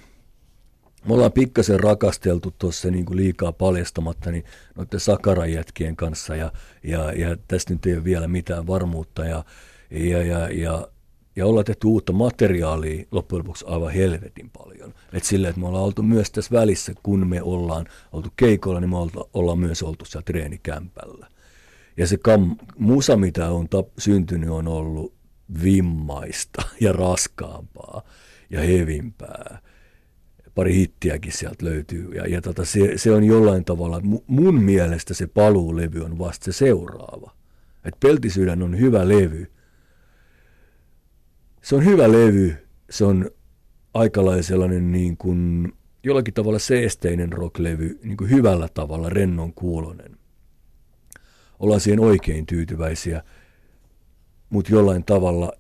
Me 1.05 1.14
ollaan 1.14 1.33
pikkasen 1.33 1.81
rakasteltu 1.81 2.55
tuossa 2.59 2.90
niin 2.90 3.05
kuin 3.05 3.17
liikaa 3.17 3.52
paljastamatta 3.52 4.31
niin 4.31 4.45
noiden 4.75 5.00
sakarajätkien 5.00 5.97
kanssa 5.97 6.37
ja, 6.37 6.52
ja, 6.83 7.12
ja 7.12 7.37
tästä 7.49 7.73
nyt 7.73 7.87
ei 7.87 7.95
ole 7.95 8.05
vielä 8.05 8.29
mitään 8.29 8.67
varmuutta 8.67 9.25
ja 9.25 9.45
ja, 9.91 10.23
ja, 10.23 10.49
ja, 10.49 10.89
ja 11.37 11.47
ollaan 11.47 11.65
tehty 11.65 11.87
uutta 11.87 12.13
materiaalia 12.13 13.05
loppujen 13.11 13.39
lopuksi 13.39 13.65
aivan 13.69 13.93
helvetin 13.93 14.51
paljon. 14.51 14.95
Et 15.13 15.25
sillä, 15.25 15.49
että 15.49 15.61
me 15.61 15.67
ollaan 15.67 15.85
oltu 15.85 16.03
myös 16.03 16.31
tässä 16.31 16.51
välissä, 16.53 16.93
kun 17.03 17.27
me 17.27 17.43
ollaan 17.43 17.87
oltu 18.13 18.29
keikolla, 18.37 18.81
niin 18.81 18.91
me 18.91 18.97
ollaan 19.35 19.59
myös 19.59 19.83
oltu 19.83 20.05
siellä 20.05 20.25
treenikämpällä. 20.25 21.27
Ja 21.97 22.07
se 22.07 22.17
kam, 22.17 22.57
musa, 22.79 23.17
mitä 23.17 23.51
on 23.51 23.69
tap, 23.69 23.89
syntynyt, 23.99 24.51
on 24.51 24.69
ollut 24.69 25.15
vimmaista 25.63 26.63
ja 26.81 26.93
raskaampaa 26.93 28.03
ja 28.51 28.61
hevimpää. 28.61 29.59
Pari 30.55 30.75
hittiäkin 30.75 31.33
sieltä 31.33 31.65
löytyy. 31.65 32.11
Ja, 32.15 32.27
ja 32.27 32.41
tota, 32.41 32.65
se, 32.65 32.93
se 32.97 33.13
on 33.13 33.25
jollain 33.25 33.65
tavalla, 33.65 34.01
mun 34.27 34.63
mielestä 34.63 35.15
se 35.15 35.27
paluulevy 35.27 36.01
on 36.01 36.19
vasta 36.19 36.45
se 36.45 36.53
seuraava. 36.53 37.33
Et 37.85 37.95
Peltisydän 38.01 38.63
on 38.63 38.79
hyvä 38.79 39.09
levy, 39.09 39.51
se 41.62 41.76
on 41.76 41.85
hyvä 41.85 42.12
levy, 42.12 42.57
se 42.90 43.05
on 43.05 43.31
aika 43.95 44.21
sellainen 44.40 44.93
niin 44.93 45.17
kuin, 45.17 45.73
jollakin 46.05 46.35
tavalla 46.35 46.59
seesteinen 46.59 47.33
rocklevy, 47.33 48.00
niin 48.02 48.17
kuin 48.17 48.31
hyvällä 48.31 48.69
tavalla 48.75 49.11
rennon 49.11 49.52
kuulonen. 49.55 50.17
Ollaan 51.59 51.81
siihen 51.81 52.00
oikein 52.00 52.47
tyytyväisiä, 52.47 53.23
mutta 54.50 54.73
jollain 54.73 55.05
tavalla 55.05 55.52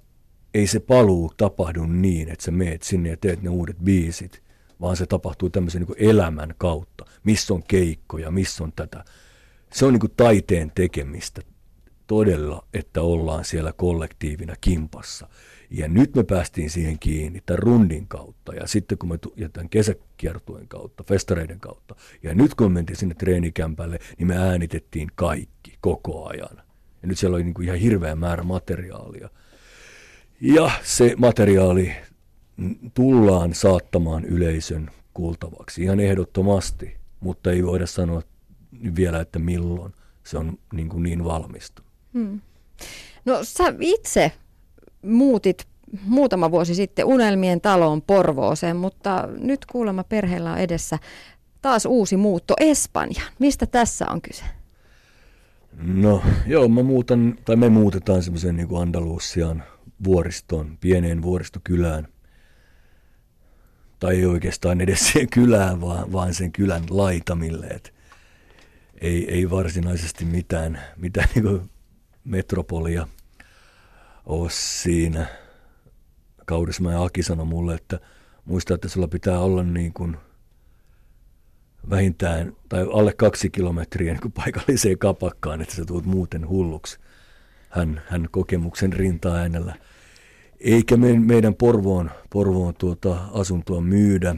ei 0.54 0.66
se 0.66 0.80
paluu 0.80 1.32
tapahdu 1.36 1.86
niin, 1.86 2.28
että 2.28 2.44
sä 2.44 2.50
meet 2.50 2.82
sinne 2.82 3.10
ja 3.10 3.16
teet 3.16 3.42
ne 3.42 3.48
uudet 3.48 3.76
biisit, 3.84 4.42
vaan 4.80 4.96
se 4.96 5.06
tapahtuu 5.06 5.50
tämmöisen 5.50 5.82
niin 5.82 6.10
elämän 6.10 6.54
kautta. 6.58 7.04
Missä 7.24 7.54
on 7.54 7.62
keikkoja, 7.62 8.30
missä 8.30 8.64
on 8.64 8.72
tätä. 8.76 9.04
Se 9.72 9.86
on 9.86 9.92
niin 9.92 10.00
kuin 10.00 10.12
taiteen 10.16 10.72
tekemistä 10.74 11.42
todella, 12.06 12.66
että 12.74 13.02
ollaan 13.02 13.44
siellä 13.44 13.72
kollektiivina 13.72 14.54
kimpassa. 14.60 15.28
Ja 15.70 15.88
nyt 15.88 16.14
me 16.14 16.24
päästiin 16.24 16.70
siihen 16.70 16.98
kiinni 16.98 17.42
tämän 17.46 17.58
rundin 17.58 18.08
kautta 18.08 18.54
ja 18.54 18.66
sitten 18.66 18.98
kun 18.98 19.08
me 19.08 19.18
jätän 19.36 19.68
kesäkiertueen 19.68 20.68
kautta, 20.68 21.04
festareiden 21.04 21.60
kautta. 21.60 21.94
Ja 22.22 22.34
nyt 22.34 22.54
kun 22.54 22.72
me 22.72 22.74
mentiin 22.74 22.96
sinne 22.96 23.14
treenikämpälle, 23.14 23.98
niin 24.18 24.26
me 24.26 24.36
äänitettiin 24.36 25.08
kaikki 25.14 25.78
koko 25.80 26.26
ajan. 26.26 26.56
Ja 27.02 27.08
nyt 27.08 27.18
siellä 27.18 27.34
oli 27.34 27.44
niin 27.44 27.54
kuin 27.54 27.66
ihan 27.66 27.78
hirveä 27.78 28.16
määrä 28.16 28.42
materiaalia. 28.42 29.28
Ja 30.40 30.70
se 30.82 31.14
materiaali 31.18 31.92
tullaan 32.94 33.54
saattamaan 33.54 34.24
yleisön 34.24 34.90
kuultavaksi 35.14 35.82
ihan 35.82 36.00
ehdottomasti, 36.00 36.96
mutta 37.20 37.52
ei 37.52 37.66
voida 37.66 37.86
sanoa 37.86 38.22
vielä, 38.96 39.20
että 39.20 39.38
milloin 39.38 39.92
se 40.24 40.38
on 40.38 40.58
niin, 40.72 40.88
kuin 40.88 41.02
niin 41.02 41.24
valmista. 41.24 41.82
Hmm. 42.14 42.40
No 43.24 43.44
sä 43.44 43.74
itse 43.80 44.32
muutit 45.02 45.66
muutama 46.02 46.50
vuosi 46.50 46.74
sitten 46.74 47.04
Unelmien 47.04 47.60
taloon 47.60 48.02
Porvooseen, 48.02 48.76
mutta 48.76 49.28
nyt 49.38 49.66
kuulemma 49.66 50.04
perheellä 50.04 50.52
on 50.52 50.58
edessä 50.58 50.98
taas 51.62 51.86
uusi 51.86 52.16
muutto 52.16 52.54
Espanjaan. 52.60 53.32
Mistä 53.38 53.66
tässä 53.66 54.06
on 54.10 54.22
kyse? 54.22 54.44
No 55.82 56.22
joo, 56.46 56.68
mä 56.68 56.82
muutan, 56.82 57.38
tai 57.44 57.56
me 57.56 57.68
muutetaan 57.68 58.22
semmoisen 58.22 58.56
niin 58.56 58.68
Andalusian 58.80 59.62
vuoristoon, 60.04 60.78
pieneen 60.80 61.22
vuoristokylään. 61.22 62.08
Tai 63.98 64.16
ei 64.16 64.26
oikeastaan 64.26 64.80
edes 64.80 65.08
siihen 65.08 65.30
kylään, 65.30 65.80
vaan, 65.80 66.12
vaan 66.12 66.34
sen 66.34 66.52
kylän 66.52 66.82
laitamille. 66.90 67.66
Et 67.66 67.94
ei, 69.00 69.34
ei 69.34 69.50
varsinaisesti 69.50 70.24
mitään, 70.24 70.80
mitään 70.96 71.28
niin 71.34 71.60
metropolia– 72.24 73.06
ole 74.30 74.50
siinä. 74.50 75.26
Ja 76.92 77.02
Aki 77.02 77.22
sanoi 77.22 77.46
mulle, 77.46 77.74
että 77.74 78.00
muista, 78.44 78.74
että 78.74 78.88
sulla 78.88 79.08
pitää 79.08 79.40
olla 79.40 79.62
niin 79.62 79.92
kuin 79.92 80.16
vähintään 81.90 82.52
tai 82.68 82.86
alle 82.92 83.12
kaksi 83.12 83.50
kilometriä 83.50 84.12
niin 84.12 84.20
kuin 84.20 84.32
paikalliseen 84.32 84.98
kapakkaan, 84.98 85.60
että 85.60 85.74
sä 85.74 85.84
tulet 85.84 86.06
muuten 86.06 86.48
hulluksi. 86.48 86.98
Hän, 87.68 88.02
hän 88.08 88.28
kokemuksen 88.30 88.92
rinta-äänellä. 88.92 89.74
Eikä 90.60 90.96
me, 90.96 91.18
meidän 91.18 91.54
Porvoon, 91.54 92.10
Porvoon 92.32 92.74
tuota 92.74 93.18
asuntoa 93.32 93.80
myydä. 93.80 94.36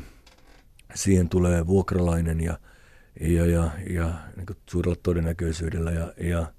Siihen 0.94 1.28
tulee 1.28 1.66
vuokralainen 1.66 2.40
ja, 2.40 2.58
ja, 3.20 3.46
ja, 3.46 3.70
ja 3.90 4.14
niin 4.36 4.46
suurella 4.70 4.96
todennäköisyydellä. 5.02 5.90
Ja, 5.90 6.12
ja 6.20 6.52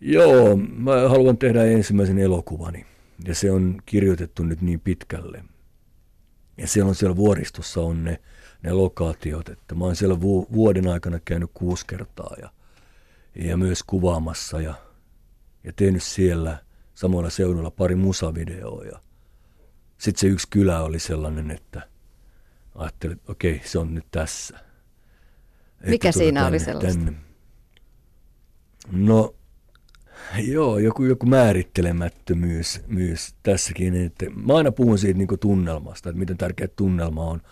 Joo, 0.00 0.56
mä 0.56 1.08
haluan 1.08 1.38
tehdä 1.38 1.64
ensimmäisen 1.64 2.18
elokuvani. 2.18 2.86
Ja 3.24 3.34
se 3.34 3.50
on 3.50 3.82
kirjoitettu 3.86 4.42
nyt 4.42 4.60
niin 4.60 4.80
pitkälle. 4.80 5.44
Ja 6.56 6.68
se 6.68 6.82
on 6.82 6.94
siellä 6.94 7.16
vuoristossa 7.16 7.80
on 7.80 8.04
ne, 8.04 8.20
ne 8.62 8.72
lokaatiot, 8.72 9.48
että 9.48 9.74
mä 9.74 9.84
oon 9.84 9.96
siellä 9.96 10.20
vu- 10.20 10.46
vuoden 10.52 10.88
aikana 10.88 11.20
käynyt 11.24 11.50
kuusi 11.54 11.86
kertaa 11.86 12.36
ja, 12.42 12.50
ja 13.34 13.56
myös 13.56 13.82
kuvaamassa 13.82 14.60
ja, 14.60 14.74
ja 15.64 15.72
tehnyt 15.72 16.02
siellä 16.02 16.58
samoilla 16.94 17.30
seudulla 17.30 17.70
pari 17.70 17.94
musavideoa. 17.94 18.84
Ja 18.84 19.00
sitten 19.98 20.20
se 20.20 20.26
yksi 20.26 20.46
kylä 20.50 20.82
oli 20.82 20.98
sellainen, 20.98 21.50
että 21.50 21.88
ajattelin, 22.74 23.16
että 23.16 23.32
okei, 23.32 23.60
se 23.64 23.78
on 23.78 23.94
nyt 23.94 24.06
tässä. 24.10 24.58
Mikä 25.86 26.08
että 26.08 26.18
siinä 26.18 26.40
tänne, 26.40 26.48
oli 26.48 26.58
sellaista? 26.64 27.04
Tänne. 27.04 27.20
No, 28.92 29.34
Joo, 30.38 30.78
joku, 30.78 31.04
joku 31.04 31.26
määrittelemättömyys 31.26 32.80
myös 32.86 33.34
tässäkin. 33.42 34.06
Että 34.06 34.26
mä 34.30 34.56
aina 34.56 34.72
puhun 34.72 34.98
siitä 34.98 35.18
niin 35.18 35.28
tunnelmasta, 35.40 36.08
että 36.08 36.18
miten 36.18 36.36
tärkeä 36.36 36.68
tunnelma 36.68 37.24
on, 37.24 37.42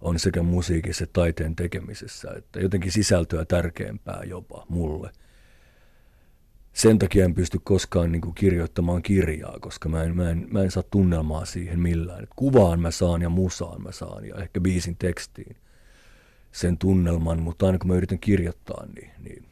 on 0.00 0.18
sekä 0.18 0.42
musiikissa 0.42 1.04
että 1.04 1.20
taiteen 1.20 1.56
tekemisessä. 1.56 2.32
Että 2.36 2.60
jotenkin 2.60 2.92
sisältöä 2.92 3.44
tärkeämpää 3.44 4.22
jopa 4.24 4.66
mulle. 4.68 5.10
Sen 6.72 6.98
takia 6.98 7.24
en 7.24 7.34
pysty 7.34 7.58
koskaan 7.64 8.12
niin 8.12 8.22
kuin 8.22 8.34
kirjoittamaan 8.34 9.02
kirjaa, 9.02 9.58
koska 9.60 9.88
mä 9.88 10.02
en, 10.02 10.16
mä, 10.16 10.30
en, 10.30 10.46
mä 10.50 10.62
en 10.62 10.70
saa 10.70 10.82
tunnelmaa 10.82 11.44
siihen 11.44 11.80
millään. 11.80 12.22
Et 12.22 12.30
kuvaan 12.36 12.80
mä 12.80 12.90
saan 12.90 13.22
ja 13.22 13.28
musaan 13.28 13.82
mä 13.82 13.92
saan 13.92 14.24
ja 14.24 14.34
ehkä 14.34 14.60
biisin 14.60 14.96
tekstiin 14.96 15.56
sen 16.52 16.78
tunnelman, 16.78 17.42
mutta 17.42 17.66
aina 17.66 17.78
kun 17.78 17.88
mä 17.88 17.94
yritän 17.94 18.18
kirjoittaa, 18.18 18.86
niin, 18.94 19.10
niin 19.24 19.44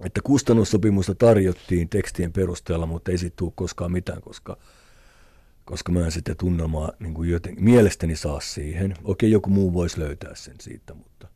että 0.00 0.20
kustannussopimusta 0.24 1.14
tarjottiin 1.14 1.88
tekstien 1.88 2.32
perusteella, 2.32 2.86
mutta 2.86 3.10
ei 3.10 3.18
siitä 3.18 3.36
tule 3.36 3.52
koskaan 3.54 3.92
mitään, 3.92 4.22
koska, 4.22 4.56
koska 5.64 5.92
mä 5.92 6.04
en 6.04 6.12
sitä 6.12 6.34
tunnelmaa 6.34 6.92
niin 6.98 7.14
kuin 7.14 7.30
joten, 7.30 7.54
mielestäni 7.58 8.16
saa 8.16 8.40
siihen. 8.40 8.94
Okei, 9.04 9.30
joku 9.30 9.50
muu 9.50 9.72
voisi 9.72 10.00
löytää 10.00 10.34
sen 10.34 10.56
siitä, 10.60 10.94
mutta, 10.94 11.28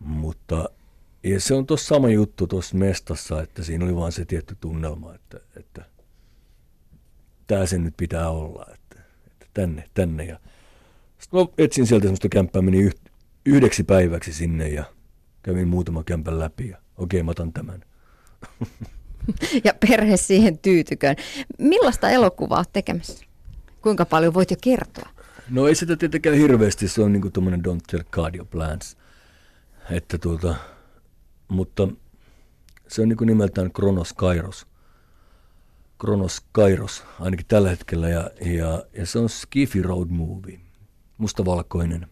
mutta 0.00 0.68
ja 1.22 1.40
se 1.40 1.54
on 1.54 1.66
tuossa 1.66 1.94
sama 1.94 2.08
juttu 2.08 2.46
tuossa 2.46 2.76
mestassa, 2.76 3.42
että 3.42 3.62
siinä 3.62 3.84
oli 3.84 3.96
vaan 3.96 4.12
se 4.12 4.24
tietty 4.24 4.56
tunnelma, 4.60 5.14
että, 5.14 5.40
että 5.56 5.84
tämä 7.46 7.66
sen 7.66 7.84
nyt 7.84 7.94
pitää 7.96 8.30
olla, 8.30 8.66
että, 8.74 9.02
että 9.30 9.46
tänne, 9.54 9.84
tänne. 9.94 10.24
Ja 10.24 10.40
mä 11.32 11.40
etsin 11.58 11.86
sieltä 11.86 12.04
semmoista 12.04 12.28
kämppää, 12.28 12.62
meni 12.62 12.90
yhdeksi 13.46 13.84
päiväksi 13.84 14.32
sinne 14.32 14.68
ja 14.68 14.84
kävin 15.42 15.68
muutama 15.68 16.04
kämpän 16.04 16.38
läpi 16.38 16.68
ja 16.68 16.78
okei, 16.98 17.22
mä 17.22 17.30
otan 17.30 17.52
tämän. 17.52 17.84
ja 19.64 19.74
perhe 19.88 20.16
siihen 20.16 20.58
tyytyköön. 20.58 21.16
Millaista 21.58 22.10
elokuvaa 22.10 22.58
olet 22.58 22.72
tekemässä? 22.72 23.24
Kuinka 23.82 24.04
paljon 24.04 24.34
voit 24.34 24.50
jo 24.50 24.56
kertoa? 24.60 25.08
No 25.50 25.68
ei 25.68 25.74
sitä 25.74 25.96
tietenkään 25.96 26.36
hirveästi, 26.36 26.88
se 26.88 27.02
on 27.02 27.12
niin 27.12 27.20
kuin 27.22 27.32
tuommoinen 27.32 27.62
Don't 27.66 27.80
Tell 27.90 28.34
Your 28.34 28.46
Plans. 28.50 28.96
Että 29.90 30.18
tuota, 30.18 30.54
mutta 31.48 31.88
se 32.88 33.02
on 33.02 33.08
niin 33.08 33.16
kuin 33.16 33.26
nimeltään 33.26 33.72
Kronos 33.72 34.12
Kairos. 34.12 34.66
Kronos 35.98 36.40
Kairos, 36.52 37.04
ainakin 37.20 37.46
tällä 37.46 37.70
hetkellä, 37.70 38.08
ja, 38.08 38.30
ja, 38.40 38.84
ja 38.92 39.06
se 39.06 39.18
on 39.18 39.28
Skiffy 39.28 39.82
Road 39.82 40.08
Movie, 40.08 40.60
mustavalkoinen, 41.18 42.06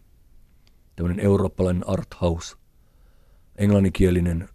tämmöinen 0.97 1.25
eurooppalainen 1.25 1.88
art 1.88 2.21
house, 2.21 2.57
englanninkielinen 3.57 4.49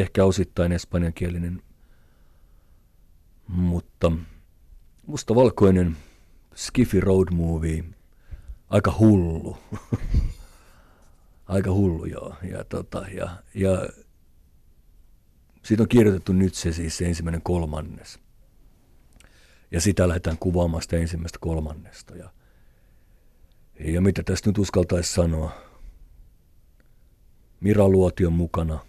ehkä 0.00 0.24
osittain 0.24 0.72
espanjankielinen, 0.72 1.62
mutta 3.46 4.12
mustavalkoinen 5.06 5.96
Skiffy 6.54 7.00
Road 7.00 7.28
Movie, 7.32 7.84
aika 8.68 8.94
hullu. 8.98 9.58
aika 11.46 11.72
hullu, 11.72 12.04
joo. 12.04 12.34
Ja, 12.42 12.64
tota, 12.64 13.06
ja, 13.14 13.42
ja 13.54 13.88
siitä 15.62 15.82
on 15.82 15.88
kirjoitettu 15.88 16.32
nyt 16.32 16.54
se 16.54 16.72
siis 16.72 16.96
se 16.96 17.06
ensimmäinen 17.06 17.42
kolmannes. 17.42 18.18
Ja 19.70 19.80
sitä 19.80 20.08
lähdetään 20.08 20.38
kuvaamaan 20.38 20.82
sitä 20.82 20.96
ensimmäistä 20.96 21.38
kolmannesta. 21.40 22.16
Ja, 22.16 22.30
ja 23.80 24.00
mitä 24.00 24.22
tästä 24.22 24.50
nyt 24.50 24.58
uskaltaisi 24.58 25.12
sanoa? 25.12 25.50
Mira 27.60 27.88
Luotion 27.88 28.32
mukana– 28.32 28.78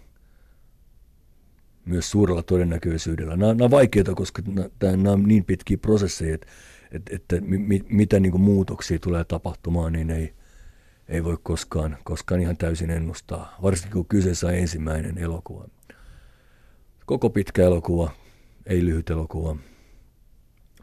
myös 1.90 2.10
suurella 2.10 2.42
todennäköisyydellä. 2.42 3.36
Nämä, 3.36 3.54
nämä 3.54 3.64
on 3.64 3.70
vaikeita, 3.70 4.14
koska 4.14 4.42
nämä 4.82 5.12
on 5.12 5.22
niin 5.22 5.44
pitkiä 5.44 5.78
prosesseja, 5.78 6.34
että, 6.34 6.46
että, 6.90 7.14
että 7.14 7.40
mi, 7.40 7.80
mitä 7.88 8.20
niin 8.20 8.32
kuin 8.32 8.42
muutoksia 8.42 8.98
tulee 8.98 9.24
tapahtumaan, 9.24 9.92
niin 9.92 10.10
ei, 10.10 10.34
ei 11.08 11.24
voi 11.24 11.38
koskaan, 11.42 11.98
koskaan 12.04 12.40
ihan 12.40 12.56
täysin 12.56 12.90
ennustaa, 12.90 13.56
varsinkin 13.62 13.92
kun 13.92 14.06
kyseessä 14.06 14.46
on 14.46 14.54
ensimmäinen 14.54 15.18
elokuva. 15.18 15.68
Koko 17.06 17.30
pitkä 17.30 17.62
elokuva, 17.62 18.10
ei 18.66 18.84
lyhyt 18.84 19.10
elokuva. 19.10 19.56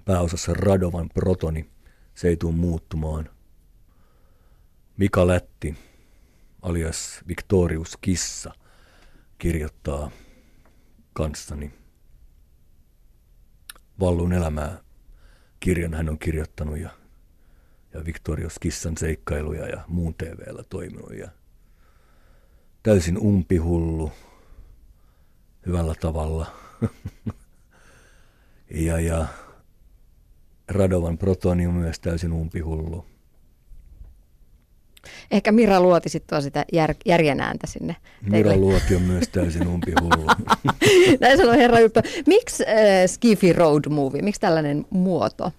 Pääosassa 0.05 0.53
Radovan 0.53 1.10
Protoni, 1.13 1.69
se 2.15 2.27
ei 2.27 2.38
tule 2.38 2.55
muuttumaan. 2.55 3.29
Mika 4.97 5.27
Lätti, 5.27 5.75
alias 6.62 7.21
Victorius 7.27 7.97
Kissa, 8.01 8.53
kirjoittaa 9.38 10.12
kanssani. 11.17 11.73
Vallun 13.99 14.34
elämää 14.34 14.82
kirjan 15.60 15.93
hän 15.93 16.10
on 16.10 16.19
kirjoittanut 16.19 16.77
ja, 16.77 16.89
ja 17.93 18.06
Victorios 18.06 18.60
Kissan 18.60 18.97
seikkailuja 18.97 19.67
ja 19.67 19.84
muun 19.88 20.15
TVllä 20.15 20.63
toiminut 20.69 21.13
ja 21.13 21.30
täysin 22.84 23.17
umpihullu 23.17 24.12
hyvällä 25.65 25.95
tavalla. 25.95 26.51
ja, 28.88 28.99
ja 28.99 29.27
Radovan 30.67 31.17
Protoni 31.17 31.67
on 31.67 31.73
myös 31.73 31.99
täysin 31.99 32.34
umpihullu. 32.34 33.06
Ehkä 35.31 35.51
Mira 35.51 35.81
Luoti 35.81 36.09
sitten 36.09 36.35
tuo 36.35 36.41
sitä 36.41 36.65
jär, 36.73 36.95
järjen 37.05 37.39
ääntä 37.39 37.67
sinne 37.67 37.95
teille. 38.31 38.37
Mira 38.37 38.55
Luoti 38.55 38.95
on 38.95 39.01
myös 39.01 39.29
täysin 39.29 39.67
umpihullu. 39.67 40.25
Näin 41.21 41.37
sanoi 41.37 41.57
herra 41.57 41.79
Jutta. 41.79 42.01
Miksi 42.25 42.63
äh, 42.63 42.73
Skiffy 43.07 43.53
Road 43.53 43.89
Movie? 43.89 44.21
Miksi 44.21 44.41
tällainen 44.41 44.85
muoto? 44.89 45.51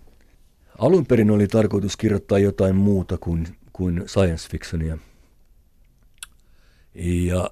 Alun 0.79 1.07
perin 1.07 1.31
oli 1.31 1.47
tarkoitus 1.47 1.97
kirjoittaa 1.97 2.39
jotain 2.39 2.77
muuta 2.77 3.19
kuin, 3.19 3.47
kuin 3.73 4.03
science 4.07 4.49
fictionia. 4.51 4.99
Ja, 6.95 7.51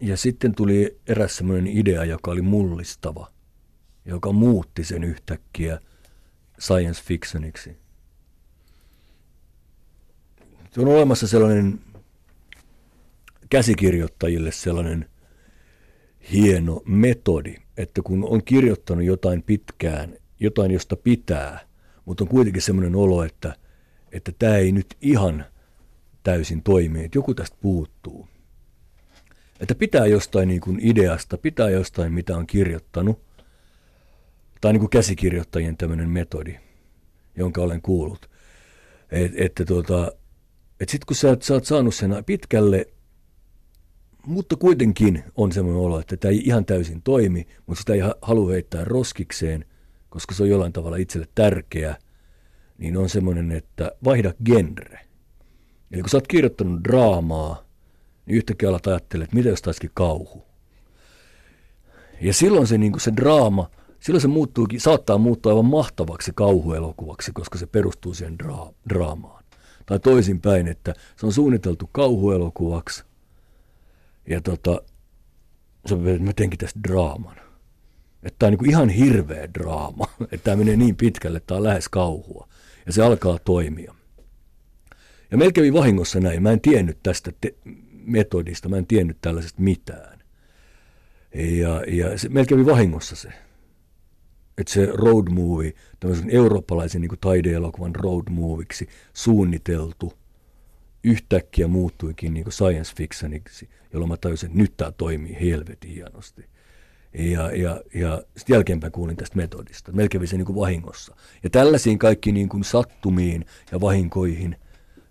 ja 0.00 0.16
sitten 0.16 0.54
tuli 0.54 0.98
eräs 1.06 1.36
sellainen 1.36 1.66
idea, 1.66 2.04
joka 2.04 2.30
oli 2.30 2.42
mullistava, 2.42 3.30
joka 4.04 4.32
muutti 4.32 4.84
sen 4.84 5.04
yhtäkkiä 5.04 5.80
science 6.60 7.02
fictioniksi. 7.04 7.76
Se 10.76 10.80
on 10.80 10.88
olemassa 10.88 11.28
sellainen 11.28 11.80
käsikirjoittajille 13.50 14.52
sellainen 14.52 15.08
hieno 16.32 16.82
metodi, 16.86 17.54
että 17.76 18.02
kun 18.02 18.24
on 18.24 18.44
kirjoittanut 18.44 19.04
jotain 19.04 19.42
pitkään, 19.42 20.16
jotain 20.40 20.70
josta 20.70 20.96
pitää, 20.96 21.60
mutta 22.04 22.24
on 22.24 22.28
kuitenkin 22.28 22.62
sellainen 22.62 22.96
olo, 22.96 23.24
että, 23.24 23.56
että 24.12 24.32
tämä 24.38 24.56
ei 24.56 24.72
nyt 24.72 24.86
ihan 25.00 25.44
täysin 26.22 26.62
toimi, 26.62 27.04
että 27.04 27.18
joku 27.18 27.34
tästä 27.34 27.56
puuttuu. 27.60 28.28
Että 29.60 29.74
pitää 29.74 30.06
jostain 30.06 30.48
niin 30.48 30.60
kuin 30.60 30.78
ideasta, 30.82 31.38
pitää 31.38 31.70
jostain, 31.70 32.12
mitä 32.12 32.36
on 32.36 32.46
kirjoittanut, 32.46 33.20
tai 34.60 34.72
niin 34.72 34.80
kuin 34.80 34.90
käsikirjoittajien 34.90 35.76
tämmöinen 35.76 36.10
metodi, 36.10 36.56
jonka 37.36 37.60
olen 37.60 37.82
kuullut. 37.82 38.30
Et, 39.10 39.32
että 39.36 39.64
tuota, 39.64 40.12
että 40.80 40.92
sitten 40.92 41.06
kun 41.06 41.16
sä, 41.16 41.36
sä 41.40 41.54
oot 41.54 41.64
saanut 41.64 41.94
sen 41.94 42.24
pitkälle, 42.26 42.86
mutta 44.26 44.56
kuitenkin 44.56 45.24
on 45.36 45.52
semmoinen 45.52 45.82
olo, 45.82 46.00
että 46.00 46.16
tämä 46.16 46.32
ei 46.32 46.42
ihan 46.44 46.64
täysin 46.64 47.02
toimi, 47.02 47.46
mutta 47.66 47.80
sitä 47.80 47.94
ei 47.94 48.00
halua 48.22 48.52
heittää 48.52 48.84
roskikseen, 48.84 49.64
koska 50.08 50.34
se 50.34 50.42
on 50.42 50.48
jollain 50.48 50.72
tavalla 50.72 50.96
itselle 50.96 51.28
tärkeä, 51.34 51.96
niin 52.78 52.96
on 52.96 53.08
semmoinen, 53.08 53.52
että 53.52 53.92
vaihda 54.04 54.34
genre. 54.44 54.98
Eli 55.92 56.02
kun 56.02 56.10
sä 56.10 56.16
oot 56.16 56.28
kirjoittanut 56.28 56.84
draamaa, 56.84 57.64
niin 58.26 58.36
yhtäkkiä 58.36 58.68
alat 58.68 58.86
ajattelee, 58.86 59.24
että 59.24 59.36
mitä 59.36 59.48
jos 59.48 59.62
taisikin 59.62 59.90
kauhu. 59.94 60.46
Ja 62.20 62.32
silloin 62.32 62.66
se, 62.66 62.78
niin 62.78 63.00
se 63.00 63.12
draama, 63.16 63.70
silloin 64.00 64.20
se 64.20 64.28
muuttuukin, 64.28 64.80
saattaa 64.80 65.18
muuttua 65.18 65.52
aivan 65.52 65.64
mahtavaksi 65.64 66.32
kauhuelokuvaksi, 66.34 67.32
koska 67.32 67.58
se 67.58 67.66
perustuu 67.66 68.14
siihen 68.14 68.36
dra- 68.42 68.74
draamaan 68.88 69.35
tai 69.86 69.98
toisinpäin, 69.98 70.68
että 70.68 70.94
se 71.16 71.26
on 71.26 71.32
suunniteltu 71.32 71.88
kauhuelokuvaksi. 71.92 73.04
Ja 74.28 74.40
tota, 74.40 74.82
se 75.86 75.96
mä 75.96 76.32
teenkin 76.32 76.58
tästä 76.58 76.80
draaman. 76.88 77.36
Että 78.22 78.36
tämä 78.38 78.48
on 78.48 78.58
niin 78.58 78.70
ihan 78.70 78.88
hirveä 78.88 79.48
draama. 79.54 80.04
Että 80.32 80.44
tämä 80.44 80.56
menee 80.56 80.76
niin 80.76 80.96
pitkälle, 80.96 81.36
että 81.36 81.46
tämä 81.46 81.56
on 81.56 81.64
lähes 81.64 81.88
kauhua. 81.88 82.48
Ja 82.86 82.92
se 82.92 83.02
alkaa 83.02 83.38
toimia. 83.38 83.94
Ja 85.30 85.38
kävi 85.52 85.72
vahingossa 85.72 86.20
näin. 86.20 86.42
Mä 86.42 86.50
en 86.50 86.60
tiennyt 86.60 86.98
tästä 87.02 87.32
te- 87.40 87.54
metodista, 87.92 88.68
mä 88.68 88.76
en 88.76 88.86
tiennyt 88.86 89.16
tällaisesta 89.20 89.62
mitään. 89.62 90.18
Ja, 91.34 91.82
ja 91.88 92.18
se, 92.18 92.28
kävi 92.48 92.66
vahingossa 92.66 93.16
se 93.16 93.45
että 94.58 94.72
se 94.72 94.86
road 94.86 95.30
movie, 95.30 95.72
tämmöisen 96.00 96.30
eurooppalaisen 96.30 97.00
niin 97.00 97.18
taideelokuvan 97.20 97.94
road 97.94 98.24
moviksi 98.30 98.88
suunniteltu, 99.14 100.12
yhtäkkiä 101.04 101.68
muuttuikin 101.68 102.34
niin 102.34 102.52
science 102.52 102.92
fictioniksi, 102.96 103.68
jolloin 103.92 104.08
mä 104.08 104.16
tajusin, 104.16 104.46
että 104.46 104.58
nyt 104.58 104.76
tämä 104.76 104.92
toimii 104.92 105.36
helvetin 105.40 105.90
hienosti. 105.90 106.44
Ja, 107.18 107.50
ja, 107.50 107.80
ja 107.94 108.22
sitten 108.36 108.54
jälkeenpäin 108.54 108.92
kuulin 108.92 109.16
tästä 109.16 109.36
metodista. 109.36 109.92
Kävi 110.10 110.26
se 110.26 110.36
niin 110.36 110.54
vahingossa. 110.54 111.16
Ja 111.42 111.50
tällaisiin 111.50 111.98
kaikki 111.98 112.32
niin 112.32 112.48
kuin 112.48 112.64
sattumiin 112.64 113.44
ja 113.72 113.80
vahinkoihin, 113.80 114.56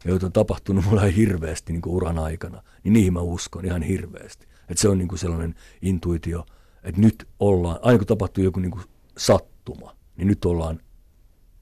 joita 0.05 0.25
on 0.25 0.31
tapahtunut 0.31 0.85
mulla 0.85 1.01
hirveästi 1.01 1.73
niin 1.73 1.81
kuin 1.81 1.93
uran 1.93 2.19
aikana, 2.19 2.63
niin 2.83 2.93
niihin 2.93 3.13
mä 3.13 3.19
uskon 3.19 3.65
ihan 3.65 3.81
hirveästi. 3.81 4.47
Että 4.69 4.81
se 4.81 4.89
on 4.89 4.97
niin 4.97 5.07
kuin 5.07 5.19
sellainen 5.19 5.55
intuitio, 5.81 6.45
että 6.83 7.01
nyt 7.01 7.27
ollaan, 7.39 7.79
aina 7.81 7.97
kun 7.97 8.07
tapahtuu 8.07 8.43
joku 8.43 8.59
niin 8.59 8.71
kuin 8.71 8.83
sattuma, 9.17 9.95
niin 10.17 10.27
nyt 10.27 10.45
ollaan, 10.45 10.79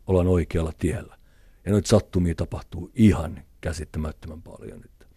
ollaan 0.07 0.27
oikealla 0.27 0.73
tiellä. 0.77 1.17
Ja 1.65 1.71
noita 1.71 1.87
sattumia 1.87 2.35
tapahtuu 2.35 2.91
ihan 2.93 3.43
käsittämättömän 3.61 4.41
paljon 4.41 4.81
nyt. 4.81 5.07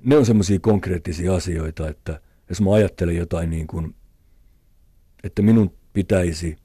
Ne 0.00 0.16
on 0.16 0.26
semmoisia 0.26 0.58
konkreettisia 0.60 1.34
asioita, 1.34 1.88
että 1.88 2.20
jos 2.48 2.60
mä 2.60 2.72
ajattelen 2.72 3.16
jotain 3.16 3.50
niin 3.50 3.66
kuin, 3.66 3.94
että 5.24 5.42
minun 5.42 5.76
pitäisi 5.92 6.56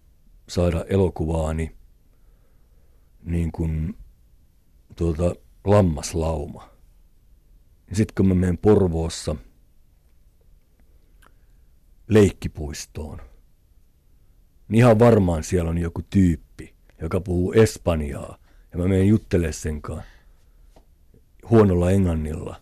saada 0.50 0.86
elokuvaani 0.89 1.76
niin 3.24 3.52
kuin 3.52 3.98
tuota, 4.96 5.36
lammaslauma. 5.65 6.70
Ja 7.89 7.96
sitten 7.96 8.15
kun 8.15 8.28
mä 8.28 8.34
menen 8.34 8.58
Porvoossa 8.58 9.36
leikkipuistoon, 12.08 13.22
niin 14.69 14.79
ihan 14.79 14.99
varmaan 14.99 15.43
siellä 15.43 15.69
on 15.69 15.77
joku 15.77 16.01
tyyppi, 16.10 16.73
joka 17.01 17.19
puhuu 17.21 17.51
espanjaa, 17.53 18.38
ja 18.71 18.77
mä 18.77 18.88
menen 18.88 19.08
juttelemaan 19.08 19.53
sen 19.53 19.82
kanssa 19.82 20.05
huonolla 21.49 21.91
englannilla. 21.91 22.55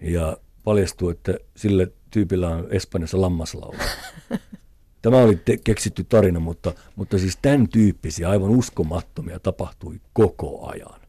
Ja 0.00 0.36
paljastuu, 0.64 1.08
että 1.08 1.34
sille 1.56 1.92
tyypillä 2.10 2.48
on 2.48 2.66
Espanjassa 2.70 3.20
lammaslauma. 3.20 3.82
Tämä 5.02 5.16
oli 5.16 5.36
te- 5.36 5.56
keksitty 5.56 6.04
tarina, 6.04 6.40
mutta, 6.40 6.72
mutta 6.96 7.18
siis 7.18 7.38
tämän 7.42 7.68
tyyppisiä 7.68 8.30
aivan 8.30 8.50
uskomattomia 8.50 9.40
tapahtui 9.40 10.00
koko 10.12 10.66
ajan. 10.66 11.00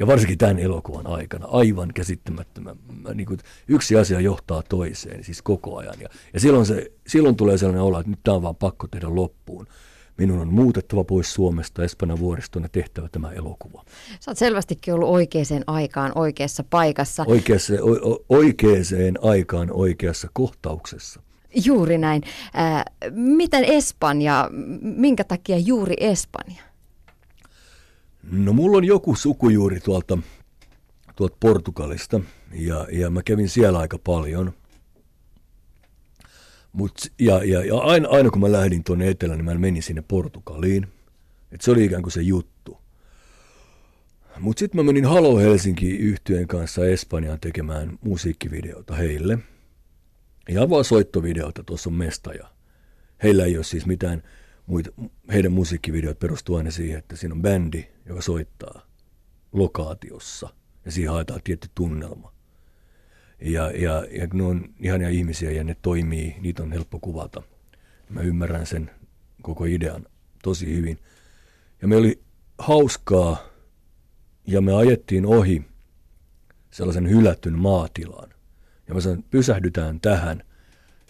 Ja 0.00 0.06
varsinkin 0.06 0.38
tämän 0.38 0.58
elokuvan 0.58 1.06
aikana 1.06 1.46
aivan 1.46 1.90
käsittämättömän. 1.94 2.76
Niin 3.14 3.26
kuin 3.26 3.38
yksi 3.68 3.96
asia 3.96 4.20
johtaa 4.20 4.62
toiseen, 4.68 5.24
siis 5.24 5.42
koko 5.42 5.76
ajan. 5.76 5.94
Ja, 6.00 6.08
ja 6.34 6.40
silloin, 6.40 6.66
se, 6.66 6.92
silloin 7.06 7.36
tulee 7.36 7.58
sellainen 7.58 7.82
olo, 7.82 8.00
että 8.00 8.10
nyt 8.10 8.20
tämä 8.22 8.34
on 8.34 8.42
vaan 8.42 8.56
pakko 8.56 8.86
tehdä 8.88 9.14
loppuun 9.14 9.66
minun 10.20 10.38
on 10.38 10.54
muutettava 10.54 11.04
pois 11.04 11.34
Suomesta 11.34 11.84
Espanjan 11.84 12.18
vuoriston 12.18 12.62
ja 12.62 12.68
tehtävä 12.68 13.08
tämä 13.12 13.32
elokuva. 13.32 13.84
Sä 14.20 14.30
oot 14.30 14.38
selvästikin 14.38 14.94
ollut 14.94 15.08
oikeaan 15.08 15.64
aikaan 15.66 16.12
oikeassa 16.14 16.64
paikassa. 16.70 17.24
Oikeassa, 17.26 17.74
o, 17.74 18.24
oikeaan 18.28 18.84
aikaan 19.22 19.68
oikeassa 19.72 20.28
kohtauksessa. 20.32 21.20
Juuri 21.64 21.98
näin. 21.98 22.22
Äh, 22.58 22.84
miten 23.10 23.64
Espanja, 23.64 24.48
minkä 24.80 25.24
takia 25.24 25.58
juuri 25.58 25.94
Espanja? 26.00 26.69
No 28.30 28.52
mulla 28.52 28.76
on 28.76 28.84
joku 28.84 29.14
sukujuuri 29.14 29.80
tuolta, 29.80 30.18
tuolta 31.16 31.36
Portugalista 31.40 32.20
ja, 32.52 32.86
ja 32.92 33.10
mä 33.10 33.22
kävin 33.22 33.48
siellä 33.48 33.78
aika 33.78 33.98
paljon. 33.98 34.52
Mut, 36.72 36.92
ja, 37.18 37.44
ja, 37.44 37.64
ja 37.64 37.78
aina, 37.78 38.08
aina 38.08 38.30
kun 38.30 38.40
mä 38.40 38.52
lähdin 38.52 38.84
tuonne 38.84 39.08
etelään, 39.08 39.38
niin 39.38 39.44
mä 39.44 39.54
menin 39.54 39.82
sinne 39.82 40.02
Portugaliin. 40.08 40.86
Et 41.52 41.60
se 41.60 41.70
oli 41.70 41.84
ikään 41.84 42.02
kuin 42.02 42.12
se 42.12 42.22
juttu. 42.22 42.78
Mutta 44.38 44.60
sitten 44.60 44.80
mä 44.80 44.82
menin 44.82 45.04
Halo 45.04 45.38
Helsinki 45.38 45.96
yhtyeen 45.96 46.46
kanssa 46.46 46.86
Espanjaan 46.86 47.40
tekemään 47.40 47.98
musiikkivideota 48.00 48.94
heille. 48.94 49.38
Ja 50.48 50.70
vaan 50.70 50.84
soittovideota, 50.84 51.64
tuossa 51.64 51.90
on 51.90 51.94
mestaja. 51.94 52.48
Heillä 53.22 53.44
ei 53.44 53.56
ole 53.56 53.64
siis 53.64 53.86
mitään 53.86 54.22
muita, 54.66 54.90
heidän 55.32 55.52
musiikkivideot 55.52 56.18
perustuu 56.18 56.56
aina 56.56 56.70
siihen, 56.70 56.98
että 56.98 57.16
siinä 57.16 57.34
on 57.34 57.42
bändi, 57.42 57.84
joka 58.06 58.22
soittaa 58.22 58.86
lokaatiossa 59.52 60.48
ja 60.84 60.92
siihen 60.92 61.12
haetaan 61.12 61.40
tietty 61.44 61.68
tunnelma. 61.74 62.32
Ja, 63.40 63.70
ja, 63.70 64.06
ja 64.10 64.26
ne 64.32 64.42
on 64.42 64.74
ihania 64.80 65.08
ihmisiä 65.08 65.50
ja 65.50 65.64
ne 65.64 65.76
toimii, 65.82 66.36
niitä 66.40 66.62
on 66.62 66.72
helppo 66.72 66.98
kuvata. 66.98 67.42
Mä 68.08 68.20
ymmärrän 68.20 68.66
sen 68.66 68.90
koko 69.42 69.64
idean 69.64 70.06
tosi 70.42 70.76
hyvin. 70.76 70.98
Ja 71.82 71.88
me 71.88 71.96
oli 71.96 72.22
hauskaa 72.58 73.50
ja 74.46 74.60
me 74.60 74.74
ajettiin 74.74 75.26
ohi 75.26 75.64
sellaisen 76.70 77.08
hylättyn 77.08 77.58
maatilan. 77.58 78.30
Ja 78.88 78.94
mä 78.94 79.00
sanoin, 79.00 79.24
pysähdytään 79.30 80.00
tähän. 80.00 80.42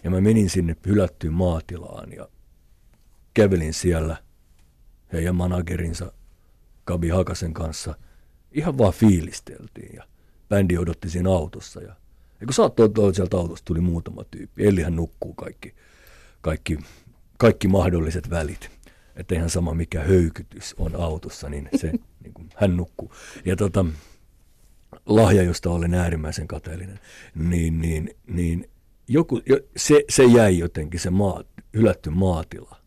Ja 0.03 0.09
mä 0.09 0.21
menin 0.21 0.49
sinne 0.49 0.75
hylättyyn 0.85 1.33
maatilaan 1.33 2.11
ja 2.11 2.27
kävelin 3.33 3.73
siellä 3.73 4.17
heidän 5.13 5.35
managerinsa 5.35 6.11
Kabi 6.85 7.09
Hakasen 7.09 7.53
kanssa. 7.53 7.95
Ihan 8.51 8.77
vaan 8.77 8.93
fiilisteltiin 8.93 9.95
ja 9.95 10.03
bändi 10.49 10.77
odotti 10.77 11.09
siinä 11.09 11.29
autossa. 11.29 11.81
Ja, 11.81 11.95
ja 12.39 12.47
kun 12.47 12.53
saattoi 12.53 12.91
olla 12.97 13.13
sieltä 13.13 13.37
autosta, 13.37 13.65
tuli 13.65 13.81
muutama 13.81 14.23
tyyppi. 14.23 14.67
Ellihän 14.67 14.95
nukkuu 14.95 15.33
kaikki, 15.33 15.75
kaikki, 16.41 16.79
kaikki 17.37 17.67
mahdolliset 17.67 18.29
välit. 18.29 18.69
Että 19.15 19.35
ihan 19.35 19.49
sama 19.49 19.73
mikä 19.73 20.03
höykytys 20.03 20.75
on 20.77 20.95
autossa, 20.95 21.49
niin 21.49 21.69
se, 21.75 21.91
niin 22.23 22.33
kuin, 22.33 22.49
hän 22.55 22.77
nukkuu. 22.77 23.13
Ja 23.45 23.55
tota, 23.55 23.85
lahja, 25.05 25.43
josta 25.43 25.69
olen 25.69 25.93
äärimmäisen 25.93 26.47
kateellinen, 26.47 26.99
niin, 27.35 27.81
niin, 27.81 28.15
niin 28.27 28.69
joku, 29.07 29.41
se, 29.77 30.03
se 30.09 30.23
jäi 30.23 30.57
jotenkin, 30.57 30.99
se 30.99 31.09
maa, 31.09 31.43
hylätty 31.73 32.09
maatila 32.09 32.80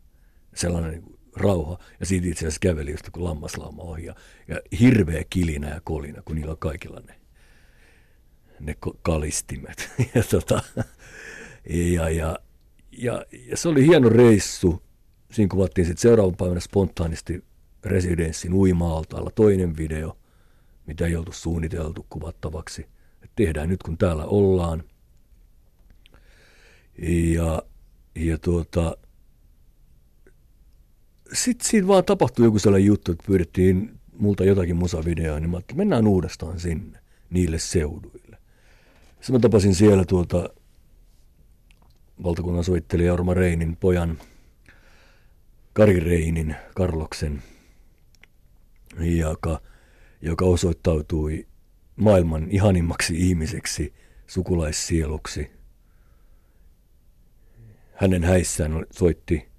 sellainen 0.55 0.91
niin 0.91 1.03
kuin 1.03 1.19
rauha. 1.35 1.77
Ja 1.99 2.05
siitä 2.05 2.27
itse 2.27 2.39
asiassa 2.39 2.59
käveli 2.59 2.91
just 2.91 3.09
kuin 3.09 3.23
lammaslauma 3.23 3.83
ohi. 3.83 4.05
Ja, 4.05 4.15
ja 4.47 4.59
hirveä 4.79 5.23
kilinä 5.29 5.69
ja 5.69 5.81
kolina, 5.83 6.21
kun 6.21 6.35
niillä 6.35 6.51
on 6.51 6.57
kaikilla 6.57 6.99
ne, 6.99 7.15
ne 8.59 8.75
kalistimet. 9.01 9.89
ja, 10.15 10.23
tota, 10.23 10.61
ja, 11.69 12.09
ja, 12.09 12.39
ja, 12.91 13.25
ja, 13.47 13.57
se 13.57 13.69
oli 13.69 13.87
hieno 13.87 14.09
reissu. 14.09 14.83
Siinä 15.31 15.49
kuvattiin 15.49 15.85
sitten 15.87 16.01
seuraavan 16.01 16.35
päivänä 16.35 16.59
spontaanisti 16.59 17.43
residenssin 17.83 18.53
uima-altaalla 18.53 19.31
toinen 19.35 19.77
video, 19.77 20.17
mitä 20.85 21.05
ei 21.05 21.15
oltu 21.15 21.31
suunniteltu 21.31 22.05
kuvattavaksi. 22.09 22.87
Et 23.23 23.31
tehdään 23.35 23.69
nyt, 23.69 23.83
kun 23.83 23.97
täällä 23.97 24.25
ollaan. 24.25 24.83
Ja, 27.33 27.63
ja 28.15 28.37
tuota, 28.37 28.97
sitten 31.33 31.69
siinä 31.69 31.87
vaan 31.87 32.05
tapahtui 32.05 32.45
joku 32.45 32.59
sellainen 32.59 32.85
juttu, 32.85 33.11
että 33.11 33.23
pyydettiin 33.27 33.99
multa 34.17 34.43
jotakin 34.43 34.75
musavideoa, 34.75 35.39
niin 35.39 35.49
mä 35.49 35.57
että 35.57 35.75
mennään 35.75 36.07
uudestaan 36.07 36.59
sinne, 36.59 36.99
niille 37.29 37.59
seuduille. 37.59 38.37
Sitten 39.11 39.35
mä 39.35 39.39
tapasin 39.39 39.75
siellä 39.75 40.05
tuota 40.05 40.49
valtakunnan 42.23 42.63
soittelija 42.63 43.07
Jorma 43.07 43.33
Reinin 43.33 43.75
pojan, 43.75 44.17
Kari 45.73 45.99
Reinin, 45.99 46.55
Karloksen, 46.75 47.43
joka, 48.99 49.61
joka 50.21 50.45
osoittautui 50.45 51.47
maailman 51.95 52.47
ihanimmaksi 52.49 53.29
ihmiseksi, 53.29 53.93
sukulaissieluksi. 54.27 55.51
Hänen 57.93 58.23
häissään 58.23 58.85
soitti 58.91 59.54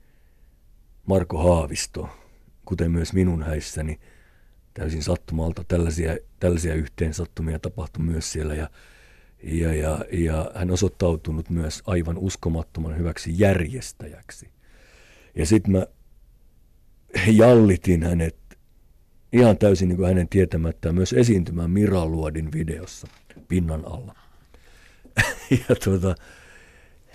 Marko 1.07 1.38
Haavisto, 1.38 2.09
kuten 2.64 2.90
myös 2.90 3.12
minun 3.12 3.42
häissäni, 3.42 4.01
täysin 4.75 5.03
sattumalta 5.03 5.64
tällaisia, 5.69 6.16
tällaisia 6.40 6.75
yhteensattumia 6.75 7.59
tapahtui 7.59 8.05
myös 8.05 8.33
siellä 8.33 8.55
ja, 8.55 8.71
ja, 9.42 9.75
ja, 9.75 10.05
ja 10.12 10.51
hän 10.55 10.71
osoittautunut 10.71 11.51
myös 11.51 11.83
aivan 11.87 12.19
uskomattoman 12.19 12.99
hyväksi 12.99 13.35
järjestäjäksi. 13.38 14.49
Ja 15.35 15.47
sitten 15.47 15.73
mä 15.73 15.87
jallitin 17.27 18.03
hänet 18.03 18.37
ihan 19.33 19.59
täysin 19.59 19.88
niin 19.88 19.97
kuin 19.97 20.09
hänen 20.09 20.29
tietämättään 20.29 20.95
myös 20.95 21.12
esiintymään 21.12 21.71
Miraluodin 21.71 22.53
videossa 22.53 23.07
pinnan 23.49 23.85
alla. 23.85 24.14
ja 25.69 25.77
tuota, 25.85 26.14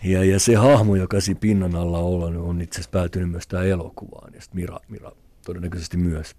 ja, 0.04 0.24
ja 0.24 0.40
se 0.40 0.56
hahmo, 0.56 0.96
joka 0.96 1.22
siinä 1.22 1.40
pinnan 1.40 1.76
alla 1.76 2.00
on, 2.00 2.38
on 2.38 2.62
itse 2.62 2.76
asiassa 2.76 2.92
päätynyt 2.92 3.32
myös 3.32 3.48
tähän 3.48 3.68
elokuvaan, 3.68 4.34
ja 4.34 4.42
Mira, 4.54 4.80
Mira 4.88 5.12
todennäköisesti 5.46 5.98
myös. 5.98 6.36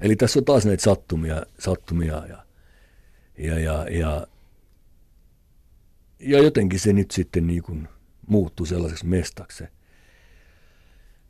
Eli 0.00 0.16
tässä 0.16 0.38
on 0.38 0.44
taas 0.44 0.66
näitä 0.66 0.82
sattumia, 0.82 1.42
sattumia 1.58 2.26
ja, 2.26 2.44
ja, 3.38 3.58
ja, 3.58 3.86
ja, 3.90 4.26
ja 6.18 6.42
jotenkin 6.42 6.80
se 6.80 6.92
nyt 6.92 7.10
sitten 7.10 7.46
niin 7.46 7.62
kuin 7.62 7.88
muuttui 8.26 8.66
sellaiseksi 8.66 9.06
mestaksi 9.06 9.58
se, 9.58 9.68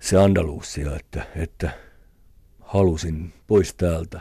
se 0.00 0.18
Andalusia, 0.18 0.96
että, 0.96 1.26
että 1.36 1.70
halusin 2.60 3.32
pois 3.46 3.74
täältä. 3.74 4.20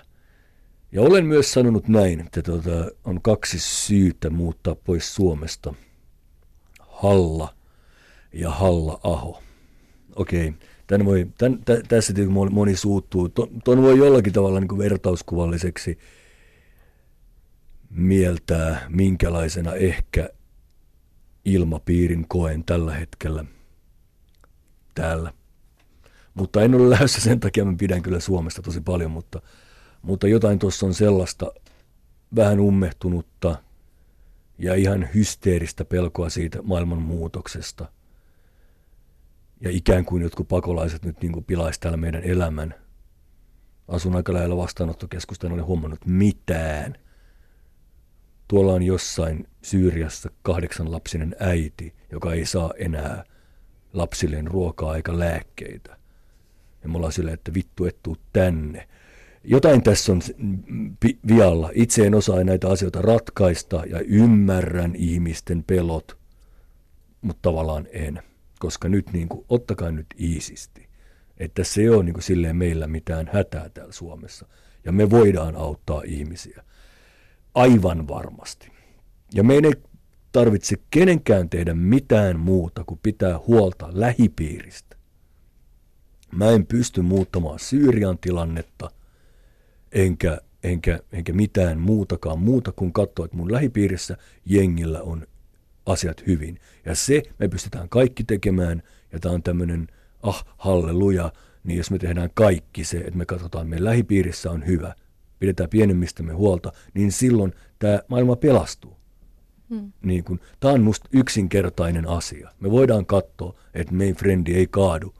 Ja 0.91 1.01
olen 1.01 1.25
myös 1.25 1.53
sanonut 1.53 1.87
näin, 1.87 2.19
että 2.19 2.41
tuota, 2.41 2.91
on 3.03 3.21
kaksi 3.21 3.59
syytä 3.59 4.29
muuttaa 4.29 4.75
pois 4.75 5.15
Suomesta– 5.15 5.73
Halla 7.03 7.53
ja 8.33 8.51
Halla-aho. 8.51 9.43
Okei, 10.15 10.53
tän 10.87 11.05
voi, 11.05 11.27
tän, 11.37 11.59
tä, 11.65 11.81
tässä 11.87 12.13
moni 12.51 12.75
suuttuu. 12.75 13.29
Tuon 13.63 13.81
voi 13.81 13.97
jollakin 13.97 14.33
tavalla 14.33 14.59
niin 14.59 14.67
kuin 14.67 14.79
vertauskuvalliseksi 14.79 15.97
mieltää, 17.89 18.85
minkälaisena 18.89 19.73
ehkä 19.73 20.29
ilmapiirin 21.45 22.25
koen 22.27 22.63
tällä 22.63 22.93
hetkellä 22.93 23.45
täällä. 24.95 25.33
Mutta 26.33 26.61
en 26.61 26.75
ole 26.75 26.89
lähdössä 26.89 27.21
sen 27.21 27.39
takia, 27.39 27.65
mä 27.65 27.73
pidän 27.77 28.01
kyllä 28.01 28.19
Suomesta 28.19 28.61
tosi 28.61 28.81
paljon, 28.81 29.11
mutta, 29.11 29.41
mutta 30.01 30.27
jotain 30.27 30.59
tuossa 30.59 30.85
on 30.85 30.93
sellaista 30.93 31.51
vähän 32.35 32.59
ummehtunutta 32.59 33.55
ja 34.63 34.75
ihan 34.75 35.09
hysteeristä 35.15 35.85
pelkoa 35.85 36.29
siitä 36.29 36.61
maailman 36.61 37.01
muutoksesta. 37.01 37.91
Ja 39.61 39.69
ikään 39.71 40.05
kuin 40.05 40.23
jotkut 40.23 40.47
pakolaiset 40.47 41.05
nyt 41.05 41.21
niin 41.21 41.43
pilaisi 41.43 41.79
täällä 41.79 41.97
meidän 41.97 42.23
elämän. 42.23 42.75
Asun 43.87 44.15
aika 44.15 44.33
lähellä 44.33 44.57
vastaanottokeskusta, 44.57 45.47
en 45.47 45.53
ole 45.53 45.61
huomannut 45.61 46.05
mitään. 46.05 46.95
Tuolla 48.47 48.73
on 48.73 48.83
jossain 48.83 49.47
Syyriassa 49.61 50.31
kahdeksanlapsinen 50.41 51.35
äiti, 51.39 51.95
joka 52.11 52.33
ei 52.33 52.45
saa 52.45 52.73
enää 52.77 53.23
lapsilleen 53.93 54.47
ruokaa 54.47 54.95
eikä 54.95 55.19
lääkkeitä. 55.19 55.97
Ja 56.83 56.89
me 56.89 56.97
ollaan 56.97 57.13
silleen, 57.13 57.33
että 57.33 57.53
vittu 57.53 57.85
et 57.85 58.03
tuu 58.03 58.17
tänne. 58.33 58.87
Jotain 59.43 59.83
tässä 59.83 60.11
on 60.11 60.21
vialla. 61.27 61.69
Itse 61.73 62.07
en 62.07 62.15
osaa 62.15 62.43
näitä 62.43 62.69
asioita 62.69 63.01
ratkaista 63.01 63.83
ja 63.89 63.99
ymmärrän 63.99 64.95
ihmisten 64.95 65.63
pelot, 65.63 66.17
mutta 67.21 67.39
tavallaan 67.41 67.87
en. 67.91 68.21
Koska 68.59 68.89
nyt 68.89 69.13
niin 69.13 69.29
kuin, 69.29 69.45
ottakaa 69.49 69.91
nyt 69.91 70.07
iisisti. 70.19 70.87
Että 71.37 71.63
se 71.63 71.91
on 71.91 72.05
niin 72.05 72.13
kuin 72.13 72.23
silleen 72.23 72.55
meillä 72.55 72.87
mitään 72.87 73.29
hätää 73.33 73.69
täällä 73.69 73.93
Suomessa. 73.93 74.47
Ja 74.85 74.91
me 74.91 75.09
voidaan 75.09 75.55
auttaa 75.55 76.01
ihmisiä. 76.05 76.63
Aivan 77.55 78.07
varmasti. 78.07 78.71
Ja 79.33 79.43
meidän 79.43 79.65
ei 79.65 79.81
tarvitse 80.31 80.75
kenenkään 80.91 81.49
tehdä 81.49 81.73
mitään 81.73 82.39
muuta 82.39 82.83
kuin 82.83 82.99
pitää 83.03 83.39
huolta 83.47 83.89
lähipiiristä. 83.91 84.95
Mä 86.31 86.51
en 86.51 86.65
pysty 86.65 87.01
muuttamaan 87.01 87.59
Syyrian 87.59 88.17
tilannetta, 88.17 88.91
enkä, 89.93 90.37
enkä, 90.63 90.99
enkä 91.11 91.33
mitään 91.33 91.79
muutakaan 91.79 92.39
muuta 92.39 92.71
kuin 92.71 92.93
katsoa, 92.93 93.25
että 93.25 93.37
mun 93.37 93.51
lähipiirissä 93.51 94.17
jengillä 94.45 95.01
on 95.01 95.27
asiat 95.85 96.27
hyvin. 96.27 96.59
Ja 96.85 96.95
se 96.95 97.23
me 97.39 97.47
pystytään 97.47 97.89
kaikki 97.89 98.23
tekemään, 98.23 98.83
ja 99.11 99.19
tämä 99.19 99.35
on 99.35 99.43
tämmöinen, 99.43 99.87
ah, 100.23 100.45
halleluja, 100.57 101.33
niin 101.63 101.77
jos 101.77 101.91
me 101.91 101.99
tehdään 101.99 102.29
kaikki 102.33 102.83
se, 102.83 102.97
että 102.97 103.17
me 103.17 103.25
katsotaan, 103.25 103.61
että 103.61 103.69
meidän 103.69 103.85
lähipiirissä 103.85 104.51
on 104.51 104.65
hyvä, 104.65 104.95
pidetään 105.39 105.69
pienemmistämme 105.69 106.33
huolta, 106.33 106.71
niin 106.93 107.11
silloin 107.11 107.53
tämä 107.79 107.99
maailma 108.07 108.35
pelastuu. 108.35 108.97
Hmm. 109.69 109.91
Niin 110.01 110.23
kun, 110.23 110.39
tämä 110.59 110.73
on 110.73 110.83
musta 110.83 111.09
yksinkertainen 111.13 112.07
asia. 112.07 112.49
Me 112.59 112.71
voidaan 112.71 113.05
katsoa, 113.05 113.55
että 113.73 113.93
meidän 113.93 114.15
frendi 114.15 114.53
ei 114.53 114.67
kaadu 114.67 115.13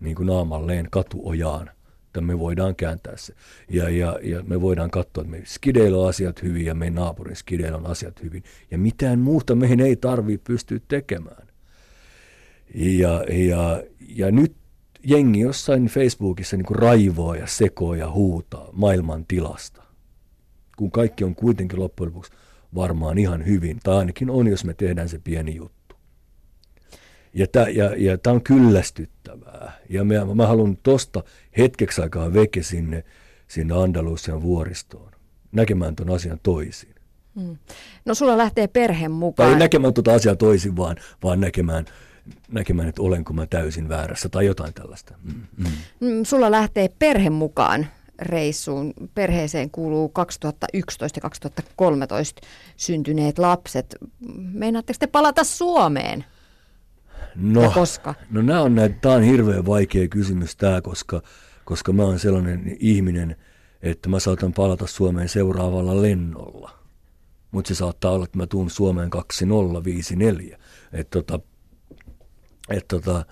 niin 0.00 0.16
kuin 0.16 0.26
naamalleen 0.26 0.88
katuojaan. 0.90 1.70
Että 2.14 2.20
me 2.20 2.38
voidaan 2.38 2.76
kääntää 2.76 3.16
se. 3.16 3.34
Ja, 3.68 3.88
ja, 3.88 4.18
ja 4.22 4.42
me 4.42 4.60
voidaan 4.60 4.90
katsoa, 4.90 5.22
että 5.22 5.36
me 5.36 5.42
skideillä 5.44 5.98
on 5.98 6.08
asiat 6.08 6.42
hyvin 6.42 6.66
ja 6.66 6.74
meidän 6.74 6.94
naapurin 6.94 7.36
skideillä 7.36 7.78
on 7.78 7.86
asiat 7.86 8.22
hyvin. 8.22 8.42
Ja 8.70 8.78
mitään 8.78 9.18
muuta 9.18 9.54
meidän 9.54 9.80
ei 9.80 9.96
tarvitse 9.96 10.44
pystyä 10.44 10.78
tekemään. 10.88 11.48
Ja, 12.74 13.24
ja, 13.28 13.82
ja 14.08 14.30
nyt 14.30 14.56
jengi 15.04 15.40
jossain 15.40 15.86
Facebookissa 15.86 16.56
niin 16.56 16.66
kuin 16.66 16.78
raivoo 16.78 17.34
ja 17.34 17.46
sekoo 17.46 17.94
ja 17.94 18.10
huutaa 18.10 18.68
maailman 18.72 19.24
tilasta. 19.28 19.82
Kun 20.76 20.90
kaikki 20.90 21.24
on 21.24 21.34
kuitenkin 21.34 21.80
loppujen 21.80 22.12
lopuksi 22.12 22.32
varmaan 22.74 23.18
ihan 23.18 23.46
hyvin, 23.46 23.80
tai 23.82 23.96
ainakin 23.96 24.30
on, 24.30 24.46
jos 24.46 24.64
me 24.64 24.74
tehdään 24.74 25.08
se 25.08 25.18
pieni 25.18 25.54
juttu. 25.54 25.83
Ja 27.34 27.46
tämä 27.46 27.68
ja, 27.68 27.90
ja 27.96 28.18
on 28.26 28.42
kyllästyttävää. 28.42 29.72
Ja 29.90 30.04
mä, 30.04 30.34
mä 30.34 30.46
haluan 30.46 30.76
tosta 30.82 31.22
hetkeksi 31.58 32.02
aikaa 32.02 32.32
veke 32.32 32.62
sinne, 32.62 33.04
sinne 33.48 33.74
Andalusian 33.74 34.42
vuoristoon, 34.42 35.12
näkemään 35.52 35.96
ton 35.96 36.10
asian 36.10 36.40
toisin. 36.42 36.94
Hmm. 37.40 37.56
No 38.04 38.14
sulla 38.14 38.38
lähtee 38.38 38.66
perhe 38.66 39.08
mukaan. 39.08 39.50
Tai 39.50 39.58
näkemään 39.58 39.94
tuota 39.94 40.14
asiaa 40.14 40.36
toisin, 40.36 40.76
vaan, 40.76 40.96
vaan 41.22 41.40
näkemään, 41.40 41.84
näkemään, 42.52 42.88
että 42.88 43.02
olenko 43.02 43.32
mä 43.32 43.46
täysin 43.46 43.88
väärässä 43.88 44.28
tai 44.28 44.46
jotain 44.46 44.74
tällaista. 44.74 45.14
Mm, 45.22 45.42
mm. 45.56 45.64
Mm, 46.00 46.24
sulla 46.24 46.50
lähtee 46.50 46.88
perhe 46.98 47.30
mukaan 47.30 47.86
reissuun. 48.18 48.94
Perheeseen 49.14 49.70
kuuluu 49.70 50.08
2011 50.08 51.18
ja 51.18 51.20
2013 51.20 52.42
syntyneet 52.76 53.38
lapset. 53.38 53.96
Meinaatteko 54.36 54.96
te 55.00 55.06
palata 55.06 55.44
Suomeen? 55.44 56.24
No, 57.36 57.62
ja 57.62 57.70
koska? 57.70 58.14
No 58.30 58.42
nämä 58.42 58.62
on, 58.62 58.74
näitä, 58.74 58.96
tämä 59.00 59.14
on 59.14 59.22
hirveän 59.22 59.66
vaikea 59.66 60.08
kysymys 60.08 60.56
tämä, 60.56 60.80
koska, 60.80 61.22
koska 61.64 61.92
mä 61.92 62.02
oon 62.02 62.18
sellainen 62.18 62.76
ihminen, 62.80 63.36
että 63.82 64.08
mä 64.08 64.20
saatan 64.20 64.52
palata 64.52 64.86
Suomeen 64.86 65.28
seuraavalla 65.28 66.02
lennolla. 66.02 66.70
Mutta 67.50 67.68
se 67.68 67.74
saattaa 67.74 68.12
olla, 68.12 68.24
että 68.24 68.38
mä 68.38 68.46
tuun 68.46 68.70
Suomeen 68.70 69.10
2054. 69.10 70.58
Että 70.92 71.10
tota, 71.10 71.40
et 72.70 72.88
tota, 72.88 73.24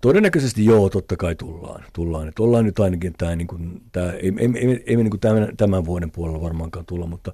Todennäköisesti 0.00 0.64
joo, 0.64 0.90
totta 0.90 1.16
kai 1.16 1.34
tullaan. 1.34 1.84
tullaan. 1.92 2.28
Että 2.28 2.42
ollaan 2.42 2.64
nyt 2.64 2.78
ainakin 2.78 3.14
tämä, 3.18 3.36
niin 3.36 3.46
kuin, 3.46 3.82
tämä 3.92 4.12
ei, 4.12 4.32
ei, 4.38 4.48
ei, 4.54 4.84
ei 4.86 4.96
niin 4.96 5.10
kuin 5.10 5.20
tämän, 5.20 5.56
tämän 5.56 5.84
vuoden 5.84 6.10
puolella 6.10 6.40
varmaankaan 6.40 6.86
tulla, 6.86 7.06
mutta, 7.06 7.32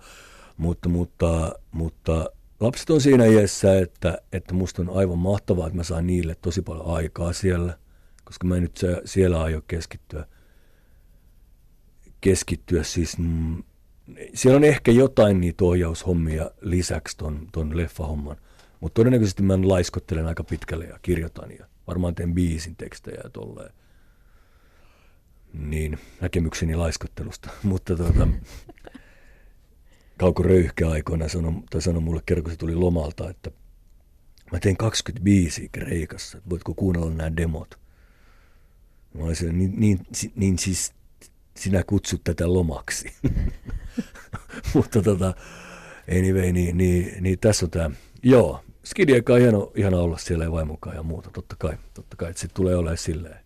mutta, 0.57 0.89
mutta, 0.89 1.53
mutta 1.73 2.31
lapset 2.65 2.91
on 2.91 3.01
siinä 3.01 3.25
iässä, 3.25 3.79
että, 3.79 4.19
että 4.33 4.55
musta 4.55 4.83
on 4.83 4.91
aivan 4.91 5.19
mahtavaa, 5.19 5.67
että 5.67 5.77
mä 5.77 5.83
saan 5.83 6.07
niille 6.07 6.35
tosi 6.35 6.63
paljon 6.63 6.87
aikaa 6.87 7.33
siellä, 7.33 7.79
koska 8.25 8.47
mä 8.47 8.57
en 8.57 8.63
nyt 8.63 8.81
siellä 9.05 9.43
aio 9.43 9.63
keskittyä. 9.69 10.27
Keskittyä 12.21 12.83
siis, 12.83 13.19
mm, 13.19 13.63
siellä 14.35 14.57
on 14.57 14.65
ehkä 14.65 14.93
jotain 14.93 15.41
niitä 15.41 15.65
ohjaushommia 15.65 16.51
lisäksi 16.61 17.17
ton, 17.17 17.49
ton 17.53 17.77
leffahomman, 17.77 18.37
mutta 18.81 18.95
todennäköisesti 18.95 19.43
mä 19.43 19.59
laiskottelen 19.63 20.27
aika 20.27 20.45
pitkälle 20.45 20.85
ja 20.85 20.99
kirjoitan 21.03 21.51
ja 21.59 21.67
varmaan 21.87 22.15
teen 22.15 22.35
biisin 22.35 22.77
tekstejä 22.77 23.21
ja 23.25 23.31
tolleen. 23.31 23.73
Niin, 25.53 25.99
näkemykseni 26.21 26.77
laiskottelusta. 26.77 27.51
Mutta 27.63 27.97
tuota, 27.97 28.29
Kauko 30.19 30.43
Röyhkä 30.43 30.91
aikoina 30.91 31.29
sanoi, 31.29 31.53
tai 31.71 31.83
sanoi 31.83 32.03
mulle 32.03 32.23
kerran, 32.27 32.43
kun 32.45 32.53
se 32.53 32.59
tuli 32.59 32.75
lomalta, 32.75 33.31
että 33.31 33.51
mä 34.53 34.61
tein 34.61 34.77
25 34.77 35.69
Kreikassa, 35.73 36.39
voitko 36.51 36.75
kuunnella 36.75 37.11
nämä 37.11 37.37
demot? 37.37 37.79
Mä 39.15 39.25
olisin, 39.25 39.59
niin, 39.59 39.81
niin, 39.81 40.01
niin 40.37 40.59
siis 40.59 40.93
sinä 41.57 41.83
kutsut 41.87 42.21
tätä 42.25 42.53
lomaksi. 42.53 43.13
Mutta 44.75 45.03
tota, 45.03 45.35
anyway, 46.19 46.53
niin, 46.53 46.79
niin, 46.79 47.23
niin 47.23 47.39
tässä 47.39 47.67
on 47.67 47.71
tämä. 47.71 47.91
Joo, 48.23 48.65
Skidiakaan 48.85 49.41
hieno, 49.41 49.73
ihana 49.75 49.99
olla 49.99 50.19
siellä 50.19 50.45
ja 50.45 50.53
vaimokaan 50.53 50.97
ja 50.97 51.03
muuta, 51.03 51.31
totta 51.31 51.57
kai. 51.59 51.79
Totta 51.95 52.17
kai, 52.17 52.31
että 52.31 52.41
se 52.41 52.49
tulee 52.49 52.77
olemaan 52.77 52.97
silleen, 52.97 53.39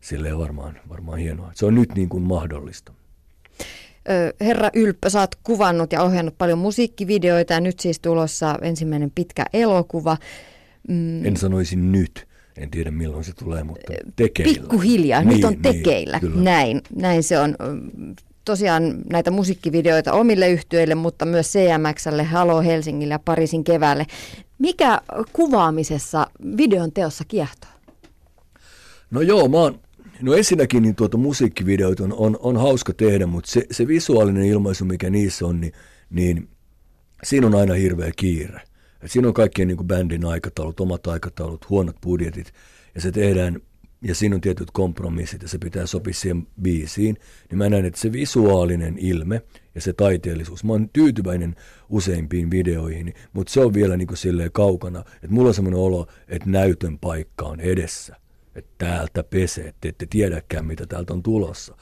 silleen 0.00 0.38
varmaan, 0.38 0.80
varmaan 0.88 1.18
hienoa. 1.18 1.52
Se 1.54 1.66
on 1.66 1.74
nyt 1.74 1.94
niin 1.94 2.08
kuin 2.08 2.22
mahdollista. 2.22 2.92
Herra 4.40 4.70
Ylppö, 4.74 5.10
sä 5.10 5.20
oot 5.20 5.34
kuvannut 5.34 5.92
ja 5.92 6.02
ohjannut 6.02 6.38
paljon 6.38 6.58
musiikkivideoita 6.58 7.52
ja 7.52 7.60
nyt 7.60 7.80
siis 7.80 8.00
tulossa 8.00 8.58
ensimmäinen 8.62 9.10
pitkä 9.14 9.44
elokuva. 9.52 10.16
Mm. 10.88 11.24
En 11.26 11.36
sanoisi 11.36 11.76
nyt, 11.76 12.28
en 12.56 12.70
tiedä 12.70 12.90
milloin 12.90 13.24
se 13.24 13.32
tulee, 13.32 13.64
mutta 13.64 13.92
tekeillä. 14.16 14.52
Pikkuhiljaa, 14.52 15.22
niin, 15.22 15.34
nyt 15.34 15.44
on 15.44 15.52
niin, 15.52 15.62
tekeillä. 15.62 16.18
Niin, 16.22 16.44
näin, 16.44 16.80
näin 16.96 17.22
se 17.22 17.38
on 17.38 17.56
tosiaan 18.44 18.94
näitä 19.10 19.30
musiikkivideoita 19.30 20.12
omille 20.12 20.48
yhtiöille, 20.48 20.94
mutta 20.94 21.26
myös 21.26 21.52
CMXlle, 21.52 22.24
Halo 22.24 22.62
Helsingille 22.62 23.14
ja 23.14 23.18
Pariisin 23.18 23.64
keväälle. 23.64 24.06
Mikä 24.58 25.00
kuvaamisessa 25.32 26.26
videon 26.56 26.92
teossa 26.92 27.24
kiehtoo? 27.28 27.70
No 29.10 29.20
joo, 29.20 29.48
mä 29.48 29.56
oon, 29.56 29.80
no 30.22 30.34
ensinnäkin 30.34 30.82
niin 30.82 30.94
tuota 30.94 31.16
musiikkivideot 31.16 32.00
on, 32.00 32.12
on, 32.12 32.36
on 32.40 32.56
hauska 32.56 32.92
tehdä, 32.92 33.26
mutta 33.26 33.50
se, 33.50 33.66
se 33.70 33.86
visuaalinen 33.86 34.44
ilmaisu, 34.44 34.84
mikä 34.84 35.10
niissä 35.10 35.46
on, 35.46 35.60
niin, 35.60 35.72
niin 36.10 36.48
siinä 37.22 37.46
on 37.46 37.54
aina 37.54 37.74
hirveä 37.74 38.12
kiire. 38.16 38.60
Et 39.02 39.10
siinä 39.10 39.28
on 39.28 39.34
kaikkien 39.34 39.68
niin 39.68 39.86
bändin 39.86 40.24
aikataulut, 40.24 40.80
omat 40.80 41.06
aikataulut, 41.06 41.68
huonot 41.70 41.96
budjetit, 42.02 42.52
ja 42.94 43.00
se 43.00 43.12
tehdään 43.12 43.60
ja 44.02 44.14
siinä 44.14 44.34
on 44.34 44.40
tietyt 44.40 44.70
kompromissit 44.70 45.42
ja 45.42 45.48
se 45.48 45.58
pitää 45.58 45.86
sopia 45.86 46.14
siihen 46.14 46.46
biisiin, 46.62 47.16
niin 47.50 47.58
mä 47.58 47.68
näen, 47.68 47.84
että 47.84 48.00
se 48.00 48.12
visuaalinen 48.12 48.98
ilme 48.98 49.42
ja 49.74 49.80
se 49.80 49.92
taiteellisuus, 49.92 50.64
mä 50.64 50.72
oon 50.72 50.88
tyytyväinen 50.92 51.56
useimpiin 51.88 52.50
videoihin, 52.50 53.14
mutta 53.32 53.52
se 53.52 53.60
on 53.60 53.74
vielä 53.74 53.96
niin 53.96 54.08
kuin 54.08 54.18
silleen 54.18 54.52
kaukana, 54.52 55.00
että 55.00 55.28
mulla 55.30 55.48
on 55.48 55.54
semmoinen 55.54 55.80
olo, 55.80 56.06
että 56.28 56.50
näytön 56.50 56.98
paikka 56.98 57.44
on 57.44 57.60
edessä, 57.60 58.16
että 58.54 58.70
täältä 58.78 59.22
pesee, 59.22 59.68
että 59.68 59.88
ette 59.88 60.06
tiedäkään 60.10 60.66
mitä 60.66 60.86
täältä 60.86 61.12
on 61.12 61.22
tulossa, 61.22 61.76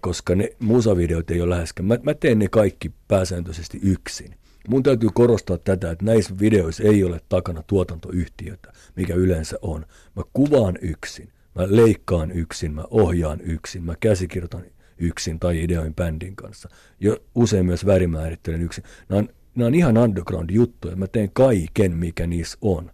koska 0.00 0.34
ne 0.34 0.50
musavideot 0.58 1.30
ei 1.30 1.40
ole 1.40 1.50
läheskään, 1.50 1.86
mä, 1.86 1.98
mä 2.02 2.14
teen 2.14 2.38
ne 2.38 2.48
kaikki 2.48 2.92
pääsääntöisesti 3.08 3.80
yksin. 3.82 4.34
Mun 4.68 4.82
täytyy 4.82 5.08
korostaa 5.14 5.58
tätä, 5.58 5.90
että 5.90 6.04
näissä 6.04 6.34
videoissa 6.40 6.82
ei 6.82 7.04
ole 7.04 7.20
takana 7.28 7.62
tuotantoyhtiötä, 7.62 8.72
mikä 8.96 9.14
yleensä 9.14 9.58
on. 9.62 9.86
Mä 10.16 10.22
kuvaan 10.32 10.78
yksin, 10.82 11.32
mä 11.54 11.66
leikkaan 11.68 12.30
yksin, 12.30 12.74
mä 12.74 12.84
ohjaan 12.90 13.40
yksin, 13.40 13.82
mä 13.82 13.94
käsikirjoitan 14.00 14.64
yksin 14.98 15.40
tai 15.40 15.62
ideoin 15.62 15.94
bändin 15.94 16.36
kanssa. 16.36 16.68
Jo 17.00 17.16
usein 17.34 17.66
myös 17.66 17.86
värimäärittelen 17.86 18.62
yksin. 18.62 18.84
Nämä 19.08 19.18
on, 19.18 19.28
nämä 19.54 19.66
on 19.66 19.74
ihan 19.74 19.98
underground-juttuja. 19.98 20.96
Mä 20.96 21.06
teen 21.06 21.30
kaiken, 21.32 21.96
mikä 21.96 22.26
niissä 22.26 22.58
on. 22.60 22.90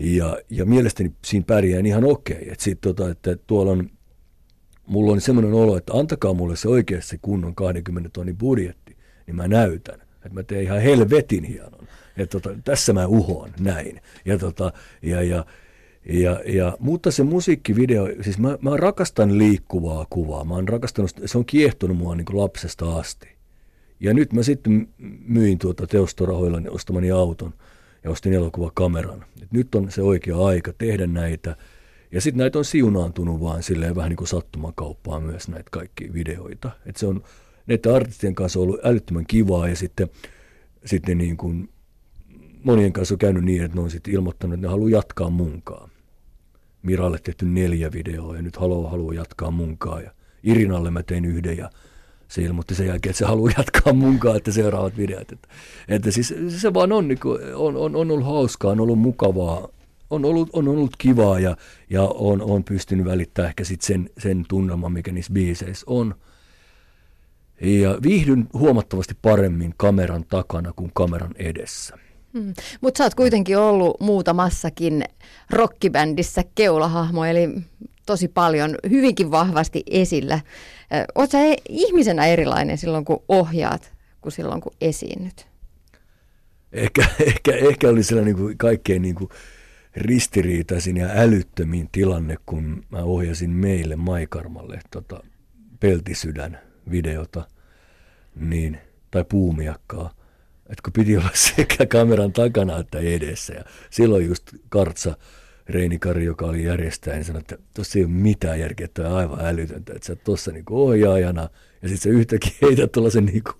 Ja, 0.00 0.38
ja 0.50 0.64
mielestäni 0.64 1.12
siinä 1.24 1.44
pärjään 1.46 1.86
ihan 1.86 2.04
okei. 2.04 2.36
Okay. 2.36 2.48
Että, 2.52 2.80
tota, 2.80 3.10
että 3.10 3.36
tuolla 3.46 3.72
on, 3.72 3.90
mulla 4.86 5.12
on 5.12 5.20
semmoinen 5.20 5.52
olo, 5.52 5.76
että 5.76 5.92
antakaa 5.92 6.34
mulle 6.34 6.56
se 6.56 6.68
oikeasti 6.68 7.18
kunnon 7.22 7.54
20 7.54 8.10
tonnin 8.12 8.36
budjetti, 8.36 8.96
niin 9.26 9.36
mä 9.36 9.48
näytän. 9.48 10.00
Että 10.14 10.30
mä 10.30 10.42
teen 10.42 10.62
ihan 10.62 10.80
helvetin 10.80 11.44
hienon. 11.44 11.88
Ja 12.16 12.26
tota, 12.26 12.50
tässä 12.64 12.92
mä 12.92 13.06
uhoan 13.06 13.50
näin. 13.60 14.00
Ja, 14.24 14.38
tota, 14.38 14.72
ja, 15.02 15.22
ja, 15.22 15.44
ja, 16.08 16.40
ja, 16.46 16.76
mutta 16.78 17.10
se 17.10 17.22
musiikkivideo, 17.22 18.08
siis 18.20 18.38
mä, 18.38 18.58
mä 18.60 18.76
rakastan 18.76 19.38
liikkuvaa 19.38 20.06
kuvaa. 20.10 20.44
Mä 20.44 20.54
oon 20.54 20.68
rakastanut, 20.68 21.10
se 21.24 21.38
on 21.38 21.44
kiehtonut 21.44 21.96
mua 21.96 22.14
niin 22.14 22.26
lapsesta 22.32 22.96
asti. 22.96 23.28
Ja 24.00 24.14
nyt 24.14 24.32
mä 24.32 24.42
sitten 24.42 24.88
myin 25.26 25.58
tuota 25.58 25.86
teostorahoilla 25.86 26.62
ostamani 26.70 27.10
auton 27.10 27.54
ja 28.04 28.10
ostin 28.10 28.32
elokuvakameran. 28.32 29.24
Et 29.42 29.52
nyt 29.52 29.74
on 29.74 29.90
se 29.90 30.02
oikea 30.02 30.38
aika 30.38 30.72
tehdä 30.72 31.06
näitä. 31.06 31.56
Ja 32.12 32.20
sitten 32.20 32.38
näitä 32.38 32.58
on 32.58 32.64
siunaantunut 32.64 33.40
vaan 33.40 33.62
silleen 33.62 33.96
vähän 33.96 34.08
niin 34.08 34.16
kuin 34.16 34.28
sattumakauppaa 34.28 35.20
myös 35.20 35.48
näitä 35.48 35.68
kaikki 35.70 36.12
videoita. 36.12 36.70
Et 36.86 36.96
se 36.96 37.06
on 37.06 37.22
näiden 37.66 37.94
artistien 37.94 38.34
kanssa 38.34 38.60
ollut 38.60 38.80
älyttömän 38.84 39.26
kivaa 39.26 39.68
ja 39.68 39.76
sitten, 39.76 40.08
sitten 40.84 41.18
niin 41.18 41.36
kuin 41.36 41.68
monien 42.64 42.92
kanssa 42.92 43.14
on 43.14 43.18
käynyt 43.18 43.44
niin, 43.44 43.62
että 43.62 43.76
ne 43.76 43.82
on 43.82 43.90
sitten 43.90 44.14
ilmoittanut, 44.14 44.54
että 44.54 44.66
ne 44.66 44.70
haluaa 44.70 44.90
jatkaa 44.90 45.30
munkaa. 45.30 45.88
Miralle 46.82 47.18
tehty 47.22 47.44
neljä 47.46 47.92
videoa 47.92 48.36
ja 48.36 48.42
nyt 48.42 48.56
haluaa, 48.56 48.90
haluaa 48.90 49.14
jatkaa 49.14 49.50
munkaa. 49.50 50.00
Ja 50.00 50.10
Irinalle 50.42 50.90
mä 50.90 51.02
tein 51.02 51.24
yhden 51.24 51.56
ja 51.56 51.70
se 52.30 52.42
ilmoitti 52.42 52.74
sen 52.74 52.86
jälkeen, 52.86 53.10
että 53.10 53.18
se 53.18 53.24
haluaa 53.24 53.52
jatkaa 53.58 53.92
munkaa, 53.92 54.36
että 54.36 54.52
seuraavat 54.52 54.96
videot. 54.96 55.32
Että, 55.32 55.48
että 55.88 56.10
siis 56.10 56.34
se 56.48 56.74
vaan 56.74 56.92
on, 56.92 57.08
niin 57.08 57.20
kuin, 57.20 57.54
on, 57.54 57.76
on, 57.76 57.96
on 57.96 58.10
ollut 58.10 58.26
hauskaa, 58.26 58.70
on 58.70 58.80
ollut 58.80 58.98
mukavaa, 58.98 59.68
on 60.10 60.24
ollut, 60.24 60.50
on 60.52 60.68
ollut 60.68 60.90
kivaa 60.98 61.40
ja, 61.40 61.56
ja 61.90 62.02
on, 62.02 62.42
on 62.42 62.64
pystynyt 62.64 63.06
välittämään 63.06 63.48
ehkä 63.48 63.64
sit 63.64 63.82
sen, 63.82 64.10
sen 64.18 64.44
tunnelman, 64.48 64.92
mikä 64.92 65.12
niissä 65.12 65.32
biiseissä 65.32 65.84
on. 65.88 66.14
Ja 67.60 67.98
viihdyn 68.02 68.46
huomattavasti 68.52 69.14
paremmin 69.22 69.74
kameran 69.76 70.24
takana 70.24 70.72
kuin 70.76 70.90
kameran 70.94 71.34
edessä. 71.36 71.98
Hmm. 72.38 72.54
Mutta 72.80 72.98
sä 72.98 73.04
oot 73.04 73.14
kuitenkin 73.14 73.58
ollut 73.58 74.00
muutamassakin 74.00 75.04
rockibändissä 75.50 76.44
keulahahmo, 76.54 77.24
eli 77.24 77.48
tosi 78.10 78.28
paljon, 78.28 78.74
hyvinkin 78.90 79.30
vahvasti 79.30 79.82
esillä. 79.86 80.40
Oletko 81.14 81.38
ihmisenä 81.68 82.26
erilainen 82.26 82.78
silloin, 82.78 83.04
kun 83.04 83.22
ohjaat, 83.28 83.92
kuin 84.20 84.32
silloin, 84.32 84.60
kun 84.60 84.72
esiinnyt? 84.80 85.46
Ehkä, 86.72 87.06
ehkä, 87.26 87.52
ehkä 87.52 87.88
oli 87.88 88.02
sellainen 88.02 88.34
niin 88.34 88.44
kuin 88.44 88.58
kaikkein 88.58 89.02
niin 89.02 89.14
kuin 89.14 89.30
ristiriitaisin 89.96 90.96
ja 90.96 91.08
älyttömin 91.14 91.88
tilanne, 91.92 92.36
kun 92.46 92.82
mä 92.90 92.98
ohjasin 92.98 93.50
meille 93.50 93.96
Maikarmalle 93.96 94.80
tota, 94.90 95.22
Peltisydän 95.80 96.58
videota, 96.90 97.48
niin, 98.34 98.78
tai 99.10 99.24
puumiakkaa 99.24 100.14
että 100.70 100.82
kun 100.82 100.92
piti 100.92 101.16
olla 101.16 101.30
sekä 101.56 101.86
kameran 101.86 102.32
takana 102.32 102.78
että 102.78 102.98
edessä. 102.98 103.54
Ja 103.54 103.64
silloin 103.90 104.26
just 104.26 104.42
Kartsa 104.68 105.16
Reinikari, 105.70 106.24
joka 106.24 106.46
oli 106.46 106.64
järjestäjä, 106.64 107.16
niin 107.16 107.24
sanoi, 107.24 107.40
että 107.40 107.58
tuossa 107.74 107.98
ei 107.98 108.04
ole 108.04 108.12
mitään 108.12 108.60
järkeä, 108.60 108.84
että 108.84 109.08
on 109.08 109.16
aivan 109.16 109.46
älytöntä, 109.46 109.92
että 109.94 110.06
sä 110.06 110.16
tuossa 110.16 110.52
niinku 110.52 110.82
ohjaajana 110.82 111.48
ja 111.82 111.88
sitten 111.88 112.12
sä 112.12 112.18
yhtäkkiä 112.18 112.52
heität 112.62 112.92
tuollaisen 112.92 113.24
niinku 113.24 113.50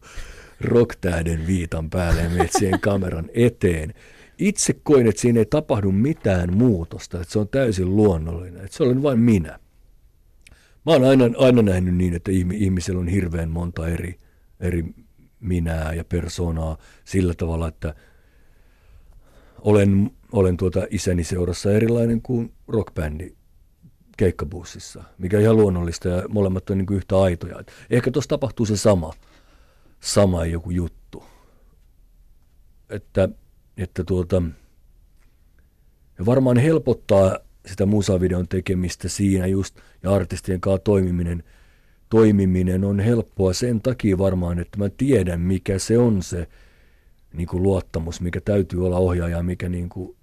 rocktähden 0.60 1.46
viitan 1.46 1.90
päälle 1.90 2.22
ja 2.22 2.30
menet 2.30 2.52
siihen 2.52 2.80
kameran 2.90 3.30
eteen. 3.34 3.94
Itse 4.38 4.72
koin, 4.82 5.06
että 5.06 5.20
siinä 5.20 5.38
ei 5.38 5.46
tapahdu 5.46 5.92
mitään 5.92 6.56
muutosta, 6.56 7.20
että 7.20 7.32
se 7.32 7.38
on 7.38 7.48
täysin 7.48 7.96
luonnollinen, 7.96 8.64
että 8.64 8.76
se 8.76 8.82
olen 8.82 9.02
vain 9.02 9.18
minä. 9.18 9.58
Mä 10.86 10.92
oon 10.92 11.04
aina, 11.04 11.24
aina 11.38 11.62
nähnyt 11.62 11.94
niin, 11.94 12.14
että 12.14 12.30
ihmisellä 12.54 13.00
on 13.00 13.08
hirveän 13.08 13.50
monta 13.50 13.88
eri, 13.88 14.18
eri 14.60 14.84
minää 15.40 15.94
ja 15.94 16.04
persoonaa 16.04 16.78
sillä 17.04 17.34
tavalla, 17.34 17.68
että 17.68 17.94
olen, 19.58 20.10
olen 20.32 20.56
tuota 20.56 20.86
isäni 20.90 21.24
seurassa 21.24 21.72
erilainen 21.72 22.22
kuin 22.22 22.52
rockbändi 22.68 23.34
keikkabussissa, 24.16 25.04
mikä 25.18 25.36
on 25.36 25.42
ihan 25.42 25.56
luonnollista 25.56 26.08
ja 26.08 26.28
molemmat 26.28 26.70
on 26.70 26.78
niin 26.78 26.86
kuin 26.86 26.96
yhtä 26.96 27.20
aitoja. 27.20 27.62
Ehkä 27.90 28.10
tuossa 28.10 28.28
tapahtuu 28.28 28.66
se 28.66 28.76
sama, 28.76 29.12
sama 30.00 30.44
joku 30.46 30.70
juttu. 30.70 31.24
Että, 32.90 33.28
että 33.76 34.04
tuota, 34.04 34.42
ja 36.18 36.26
varmaan 36.26 36.56
helpottaa 36.56 37.38
sitä 37.66 37.86
musavideon 37.86 38.48
tekemistä 38.48 39.08
siinä 39.08 39.46
just 39.46 39.76
ja 40.02 40.14
artistien 40.14 40.60
kanssa 40.60 40.84
toimiminen– 40.84 41.42
toimiminen 42.10 42.84
on 42.84 43.00
helppoa 43.00 43.52
sen 43.52 43.80
takia 43.80 44.18
varmaan, 44.18 44.58
että 44.58 44.78
mä 44.78 44.88
tiedän, 44.88 45.40
mikä 45.40 45.78
se 45.78 45.98
on 45.98 46.22
se 46.22 46.48
niin 47.32 47.48
kuin 47.48 47.62
luottamus, 47.62 48.20
mikä 48.20 48.40
täytyy 48.40 48.86
olla 48.86 48.96
ohjaaja, 48.96 49.42
mikä 49.42 49.68
niin 49.68 49.88
kuin, 49.88 50.16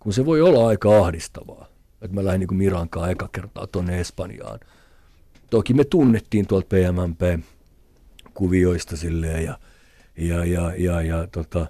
kun 0.00 0.12
se 0.12 0.26
voi 0.26 0.42
olla 0.42 0.68
aika 0.68 0.98
ahdistavaa. 0.98 1.66
Että 2.02 2.14
mä 2.14 2.24
lähdin 2.24 2.48
niin 2.48 2.58
Mirankaan 2.58 3.10
eka 3.10 3.28
kertaa 3.32 3.66
tuonne 3.66 4.00
Espanjaan. 4.00 4.60
Toki 5.50 5.74
me 5.74 5.84
tunnettiin 5.84 6.46
tuolta 6.46 6.76
PMMP-kuvioista 6.76 8.96
silleen 8.96 9.44
ja, 9.44 9.58
ja, 10.16 10.44
ja, 10.44 10.72
ja, 10.78 11.02
ja 11.02 11.26
tota, 11.26 11.66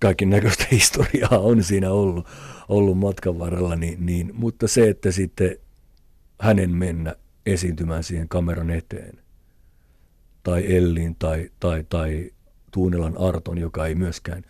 kaiken 0.00 0.30
näköistä 0.30 0.66
historiaa 0.72 1.38
on 1.38 1.62
siinä 1.62 1.90
ollut, 1.90 2.26
ollut 2.68 2.98
matkan 2.98 3.38
varrella, 3.38 3.76
niin, 3.76 4.06
niin, 4.06 4.30
mutta 4.34 4.68
se, 4.68 4.88
että 4.88 5.10
sitten 5.10 5.56
hänen 6.40 6.70
mennä 6.70 7.14
esiintymään 7.46 8.04
siihen 8.04 8.28
kameran 8.28 8.70
eteen. 8.70 9.18
Tai 10.42 10.76
Ellin 10.76 11.16
tai, 11.18 11.50
tai, 11.60 11.84
tai 11.88 12.30
Tuunelan 12.70 13.18
Arton, 13.18 13.58
joka 13.58 13.86
ei 13.86 13.94
myöskään, 13.94 14.42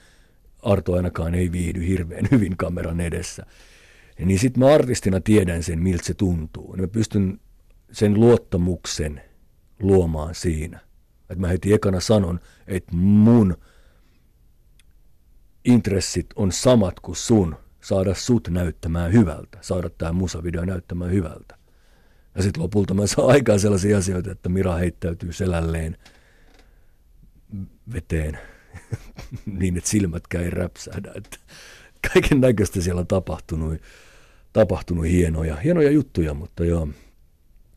Arto 0.65 0.93
ainakaan 0.95 1.35
ei 1.35 1.53
viihdy 1.53 1.87
hirveän 1.87 2.29
hyvin 2.31 2.57
kameran 2.57 3.01
edessä. 3.01 3.47
Niin 4.25 4.39
sitten 4.39 4.61
mä 4.61 4.75
artistina 4.75 5.21
tiedän 5.21 5.63
sen, 5.63 5.83
miltä 5.83 6.05
se 6.05 6.15
tuntuu. 6.15 6.73
Niin 6.73 6.81
mä 6.81 6.89
pystyn 6.89 7.41
sen 7.93 8.15
luottamuksen 8.15 9.21
luomaan 9.81 10.35
siinä. 10.35 10.81
Että 11.21 11.37
mä 11.37 11.49
heti 11.49 11.73
ekana 11.73 12.01
sanon, 12.01 12.41
että 12.67 12.97
mun 12.97 13.57
intressit 15.65 16.27
on 16.37 16.53
samat 16.53 17.01
kuin 17.01 17.17
sun, 17.17 17.57
saada 17.81 18.15
sut 18.15 18.49
näyttämään 18.49 19.13
hyvältä, 19.13 19.59
saada 19.61 19.91
tämä 19.91 20.13
musavideo 20.13 20.65
näyttämään 20.65 21.11
hyvältä. 21.11 21.59
Ja 22.35 22.43
sitten 22.43 22.63
lopulta 22.63 22.95
mä 22.95 23.07
saan 23.07 23.29
aikaan 23.29 23.61
sellaisia 23.61 23.99
asioita, 23.99 24.31
että 24.31 24.49
Mira 24.49 24.75
heittäytyy 24.75 25.33
selälleen 25.33 25.97
veteen 27.93 28.39
niin, 29.59 29.77
että 29.77 29.91
silmätkään 29.91 30.45
ei 30.45 30.51
räpsähdä. 30.51 31.13
Että 31.15 31.37
kaiken 32.13 32.41
näköistä 32.41 32.81
siellä 32.81 33.01
on 33.01 33.07
tapahtunut, 33.07 33.81
tapahtunut 34.53 35.07
hienoja, 35.07 35.57
hienoja 35.57 35.91
juttuja, 35.91 36.35
mutta 36.35 36.65
joo. 36.65 36.89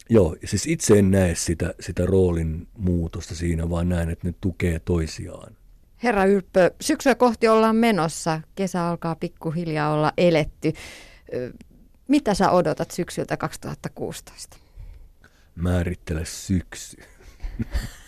Joo, 0.09 0.35
siis 0.45 0.67
itse 0.67 0.99
en 0.99 1.11
näe 1.11 1.35
sitä, 1.35 1.73
sitä 1.79 2.05
roolin 2.05 2.67
muutosta 2.77 3.35
siinä, 3.35 3.69
vaan 3.69 3.89
näen, 3.89 4.09
että 4.09 4.27
ne 4.27 4.33
tukee 4.41 4.79
toisiaan. 4.79 5.57
Herra 6.03 6.25
Ylppö, 6.25 6.71
syksyä 6.81 7.15
kohti 7.15 7.47
ollaan 7.47 7.75
menossa. 7.75 8.41
Kesä 8.55 8.87
alkaa 8.87 9.15
pikkuhiljaa 9.15 9.93
olla 9.93 10.13
eletty. 10.17 10.73
Mitä 12.07 12.33
sä 12.33 12.51
odotat 12.51 12.91
syksyltä 12.91 13.37
2016? 13.37 14.57
Määrittele 15.55 16.25
syksy. 16.25 16.97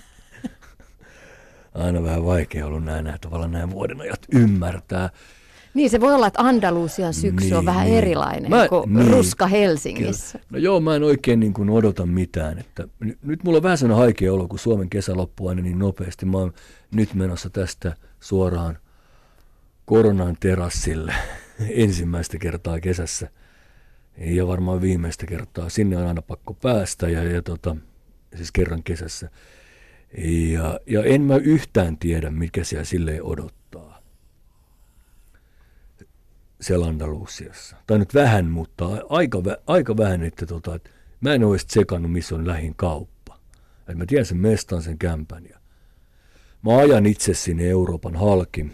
Aina 1.74 2.03
vähän 2.03 2.26
vaikea 2.26 2.67
ollut 2.67 2.84
näin, 2.84 3.05
näin 3.05 3.20
tavallaan 3.20 3.51
näin 3.51 3.72
vuoden 3.72 4.01
ajat 4.01 4.22
ymmärtää. 4.34 5.09
Niin, 5.74 5.89
se 5.89 6.01
voi 6.01 6.13
olla, 6.13 6.28
että 6.28 6.41
Andalusian 6.41 7.13
syksy 7.13 7.45
niin, 7.45 7.55
on 7.55 7.65
vähän 7.65 7.86
niin. 7.86 7.97
erilainen 7.97 8.49
mä, 8.49 8.67
kuin 8.67 8.93
niin, 8.93 9.11
ruska 9.11 9.47
Helsingissä. 9.47 10.39
Kyllä. 10.39 10.49
No 10.51 10.57
joo, 10.57 10.80
mä 10.80 10.95
en 10.95 11.03
oikein 11.03 11.39
niin 11.39 11.53
kuin 11.53 11.70
odota 11.70 12.05
mitään. 12.05 12.59
Että 12.59 12.88
nyt 13.22 13.43
mulla 13.43 13.57
on 13.57 13.63
vähän 13.63 13.78
sellainen 13.78 14.03
haikea 14.03 14.34
olo, 14.34 14.47
kun 14.47 14.59
Suomen 14.59 14.89
kesä 14.89 15.17
loppuu 15.17 15.47
aina 15.47 15.61
niin 15.61 15.80
nopeasti. 15.80 16.26
Mä 16.26 16.38
oon 16.38 16.53
nyt 16.91 17.13
menossa 17.13 17.49
tästä 17.49 17.95
suoraan 18.20 18.78
koronan 19.86 20.38
terassille 20.39 21.13
ensimmäistä 21.70 22.38
kertaa 22.38 22.80
kesässä 22.80 23.30
ja 24.17 24.47
varmaan 24.47 24.82
viimeistä 24.82 25.26
kertaa. 25.26 25.70
Sinne 25.70 25.97
on 25.97 26.07
aina 26.07 26.22
pakko 26.22 26.53
päästä 26.53 27.09
ja, 27.09 27.24
ja 27.24 27.41
tota, 27.41 27.76
siis 28.36 28.51
kerran 28.51 28.84
kesässä. 28.84 29.30
Ja, 30.51 30.80
ja 30.86 31.03
en 31.03 31.22
mä 31.22 31.36
yhtään 31.36 31.97
tiedä, 31.97 32.30
mikä 32.30 32.64
siellä 32.64 32.86
silleen 32.86 33.24
odottaa 33.24 33.60
siellä 36.62 36.86
Andalusiassa. 36.86 37.76
Tai 37.88 37.99
nyt 37.99 38.14
vähän, 38.14 38.45
mutta 38.45 38.86
aika, 39.10 39.41
aika 39.68 39.97
vähän, 39.97 40.24
että, 40.24 40.45
tota, 40.45 40.76
että 40.76 40.89
mä 41.22 41.34
en 41.34 41.43
ole 41.43 41.57
tsekannut, 41.57 42.12
missä 42.12 42.36
on 42.36 42.47
lähin 42.47 42.76
kauppa. 42.76 43.39
Et 43.88 43.97
mä 43.97 44.05
tiedän 44.05 44.26
sen 44.26 44.38
mestan, 44.38 44.82
sen 44.82 44.97
kämpän. 44.97 45.45
Ja 45.45 45.60
mä 46.62 46.78
ajan 46.78 47.05
itse 47.05 47.34
sinne 47.34 47.70
Euroopan 47.70 48.16
halki 48.16 48.66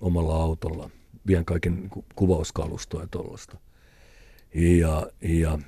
omalla 0.00 0.42
autolla. 0.42 0.90
Vien 1.26 1.44
kaiken 1.44 1.90
kuvauskalustoa 2.14 3.00
ja 3.00 3.08
tuollaista. 3.10 3.58
Ja, 4.54 5.06
ja 5.20 5.58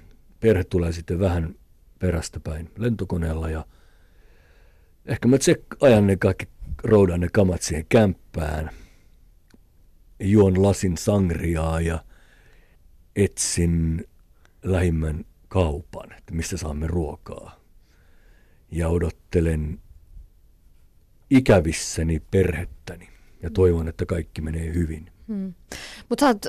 perhe 0.40 0.64
tulee 0.64 0.92
sitten 0.92 1.20
vähän 1.20 1.54
perästä 1.98 2.40
päin 2.40 2.70
lentokoneella 2.76 3.50
ja 3.50 3.66
ehkä 5.06 5.28
mä 5.28 5.38
tsek 5.38 5.62
ajan 5.80 6.06
ne 6.06 6.16
kaikki, 6.16 6.48
roudan 6.84 7.20
ne 7.20 7.28
kamat 7.32 7.62
siihen 7.62 7.86
kämppään, 7.88 8.70
juon 10.20 10.62
lasin 10.62 10.96
sangriaa 10.96 11.80
ja 11.80 12.04
etsin 13.16 14.08
lähimmän 14.62 15.24
kaupan, 15.48 16.12
että 16.18 16.34
mistä 16.34 16.56
saamme 16.56 16.86
ruokaa. 16.86 17.60
Ja 18.70 18.88
odottelen 18.88 19.80
ikävissäni 21.30 22.22
perhettäni 22.30 23.08
ja 23.42 23.50
toivon, 23.50 23.88
että 23.88 24.06
kaikki 24.06 24.40
menee 24.40 24.74
hyvin. 24.74 25.11
Hmm. 25.32 25.54
Mutta 26.08 26.20
sä 26.20 26.26
oot 26.26 26.46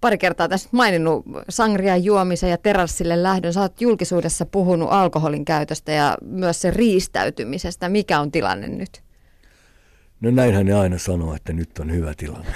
pari 0.00 0.18
kertaa 0.18 0.48
tässä 0.48 0.68
maininnut 0.72 1.24
sangrian 1.48 2.04
juomisen 2.04 2.50
ja 2.50 2.58
terassille 2.58 3.22
lähdön. 3.22 3.52
Sä 3.52 3.60
oot 3.60 3.80
julkisuudessa 3.80 4.46
puhunut 4.46 4.88
alkoholin 4.92 5.44
käytöstä 5.44 5.92
ja 5.92 6.18
myös 6.22 6.60
sen 6.60 6.72
riistäytymisestä. 6.72 7.88
Mikä 7.88 8.20
on 8.20 8.32
tilanne 8.32 8.68
nyt? 8.68 9.02
No 10.20 10.30
näinhän 10.30 10.66
ne 10.66 10.74
aina 10.74 10.98
sanoo, 10.98 11.34
että 11.34 11.52
nyt 11.52 11.78
on 11.78 11.92
hyvä 11.92 12.14
tilanne. 12.16 12.54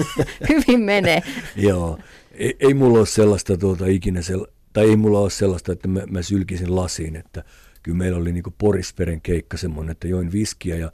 Hyvin 0.48 0.80
menee. 0.80 1.22
Joo. 1.56 1.98
Ei, 2.32 2.56
ei 2.60 2.74
mulla 2.74 2.98
ole 2.98 3.06
sellaista 3.06 3.56
tuota 3.56 3.86
ikinä, 3.86 4.22
sel, 4.22 4.46
tai 4.72 4.84
ei 4.84 4.96
mulla 4.96 5.18
ole 5.20 5.30
sellaista, 5.30 5.72
että 5.72 5.88
mä, 5.88 6.00
mä 6.10 6.22
sylkisin 6.22 6.76
lasiin. 6.76 7.16
Että 7.16 7.44
kyllä 7.82 7.98
meillä 7.98 8.18
oli 8.18 8.32
niin 8.32 8.44
Porisperen 8.58 9.20
keikka 9.20 9.56
semmoinen, 9.56 9.92
että 9.92 10.08
join 10.08 10.32
viskiä 10.32 10.76
ja 10.76 10.90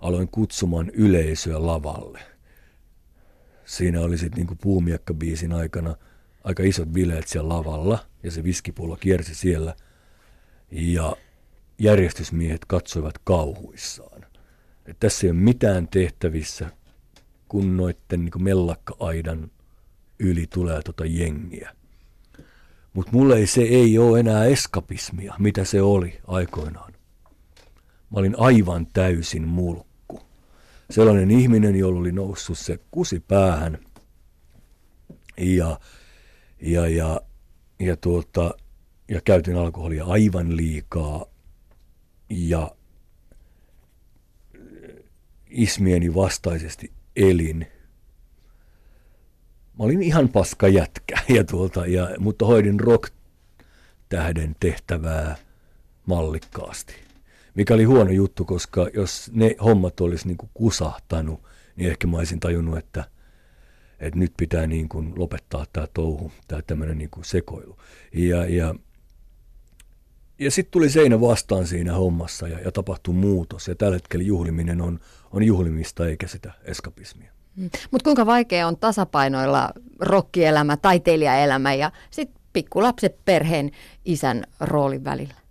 aloin 0.00 0.28
kutsumaan 0.28 0.90
yleisöä 0.90 1.66
lavalle– 1.66 2.20
siinä 3.68 4.00
oli 4.00 4.18
sitten 4.18 4.36
niinku 4.36 4.54
puumiekkabiisin 4.54 5.52
aikana 5.52 5.96
aika 6.44 6.62
isot 6.62 6.88
bileet 6.88 7.28
siellä 7.28 7.48
lavalla 7.48 7.98
ja 8.22 8.30
se 8.30 8.44
viskipullo 8.44 8.96
kiersi 8.96 9.34
siellä. 9.34 9.74
Ja 10.70 11.16
järjestysmiehet 11.78 12.64
katsoivat 12.64 13.18
kauhuissaan. 13.24 14.26
Et 14.86 14.96
tässä 15.00 15.26
ei 15.26 15.30
ole 15.30 15.38
mitään 15.38 15.88
tehtävissä, 15.88 16.70
kun 17.48 17.76
noitten 17.76 18.24
niin 18.24 18.42
mellakka-aidan 18.42 19.50
yli 20.18 20.46
tulee 20.46 20.82
tota 20.82 21.04
jengiä. 21.06 21.76
Mutta 22.92 23.12
mulle 23.12 23.36
ei, 23.36 23.46
se 23.46 23.62
ei 23.62 23.98
ole 23.98 24.20
enää 24.20 24.44
eskapismia, 24.44 25.34
mitä 25.38 25.64
se 25.64 25.82
oli 25.82 26.20
aikoinaan. 26.26 26.92
Mä 28.10 28.18
olin 28.20 28.34
aivan 28.38 28.86
täysin 28.86 29.48
mulkku 29.48 29.87
sellainen 30.90 31.30
ihminen, 31.30 31.76
jolla 31.76 32.00
oli 32.00 32.12
noussut 32.12 32.58
se 32.58 32.78
kusi 32.90 33.20
päähän. 33.20 33.78
Ja, 35.36 35.80
ja, 36.60 36.88
ja, 36.88 37.20
ja, 37.80 37.96
tuota, 37.96 38.54
ja 39.08 39.20
käytin 39.20 39.56
alkoholia 39.56 40.04
aivan 40.04 40.56
liikaa. 40.56 41.26
Ja 42.30 42.74
ismieni 45.50 46.14
vastaisesti 46.14 46.92
elin. 47.16 47.66
Mä 49.78 49.84
olin 49.84 50.02
ihan 50.02 50.28
paska 50.28 50.68
jätkä, 50.68 51.18
ja 51.36 51.44
tuota, 51.44 51.86
ja, 51.86 52.10
mutta 52.18 52.46
hoidin 52.46 52.80
rock-tähden 52.80 54.56
tehtävää 54.60 55.36
mallikkaasti 56.06 57.07
mikä 57.58 57.74
oli 57.74 57.84
huono 57.84 58.10
juttu, 58.10 58.44
koska 58.44 58.88
jos 58.94 59.30
ne 59.34 59.56
hommat 59.64 60.00
olisi 60.00 60.26
niin 60.26 60.36
kuin 60.36 60.50
kusahtanut, 60.54 61.42
niin 61.76 61.90
ehkä 61.90 62.06
mä 62.06 62.16
olisin 62.16 62.40
tajunnut, 62.40 62.78
että, 62.78 63.04
että 64.00 64.18
nyt 64.18 64.32
pitää 64.36 64.66
niin 64.66 64.88
kuin 64.88 65.12
lopettaa 65.16 65.66
tämä 65.72 65.86
touhu, 65.94 66.32
tämä 66.48 66.62
tämmöinen 66.62 66.98
niin 66.98 67.10
kuin 67.10 67.24
sekoilu. 67.24 67.78
Ja, 68.12 68.46
ja, 68.46 68.74
ja 70.38 70.50
sitten 70.50 70.70
tuli 70.70 70.90
seinä 70.90 71.20
vastaan 71.20 71.66
siinä 71.66 71.92
hommassa 71.92 72.48
ja, 72.48 72.60
ja 72.60 72.72
tapahtui 72.72 73.14
muutos. 73.14 73.68
Ja 73.68 73.74
tällä 73.74 73.96
hetkellä 73.96 74.24
juhliminen 74.24 74.80
on, 74.80 75.00
on 75.30 75.42
juhlimista 75.42 76.06
eikä 76.06 76.28
sitä 76.28 76.52
eskapismia. 76.64 77.32
Mm. 77.56 77.70
Mutta 77.90 78.04
kuinka 78.04 78.26
vaikea 78.26 78.66
on 78.66 78.76
tasapainoilla 78.76 79.70
rokkielämä, 80.00 80.76
taiteilijaelämä 80.76 81.74
ja 81.74 81.92
sitten 82.10 82.42
pikkulapset 82.52 83.24
perheen 83.24 83.70
isän 84.04 84.44
roolin 84.60 85.04
välillä? 85.04 85.47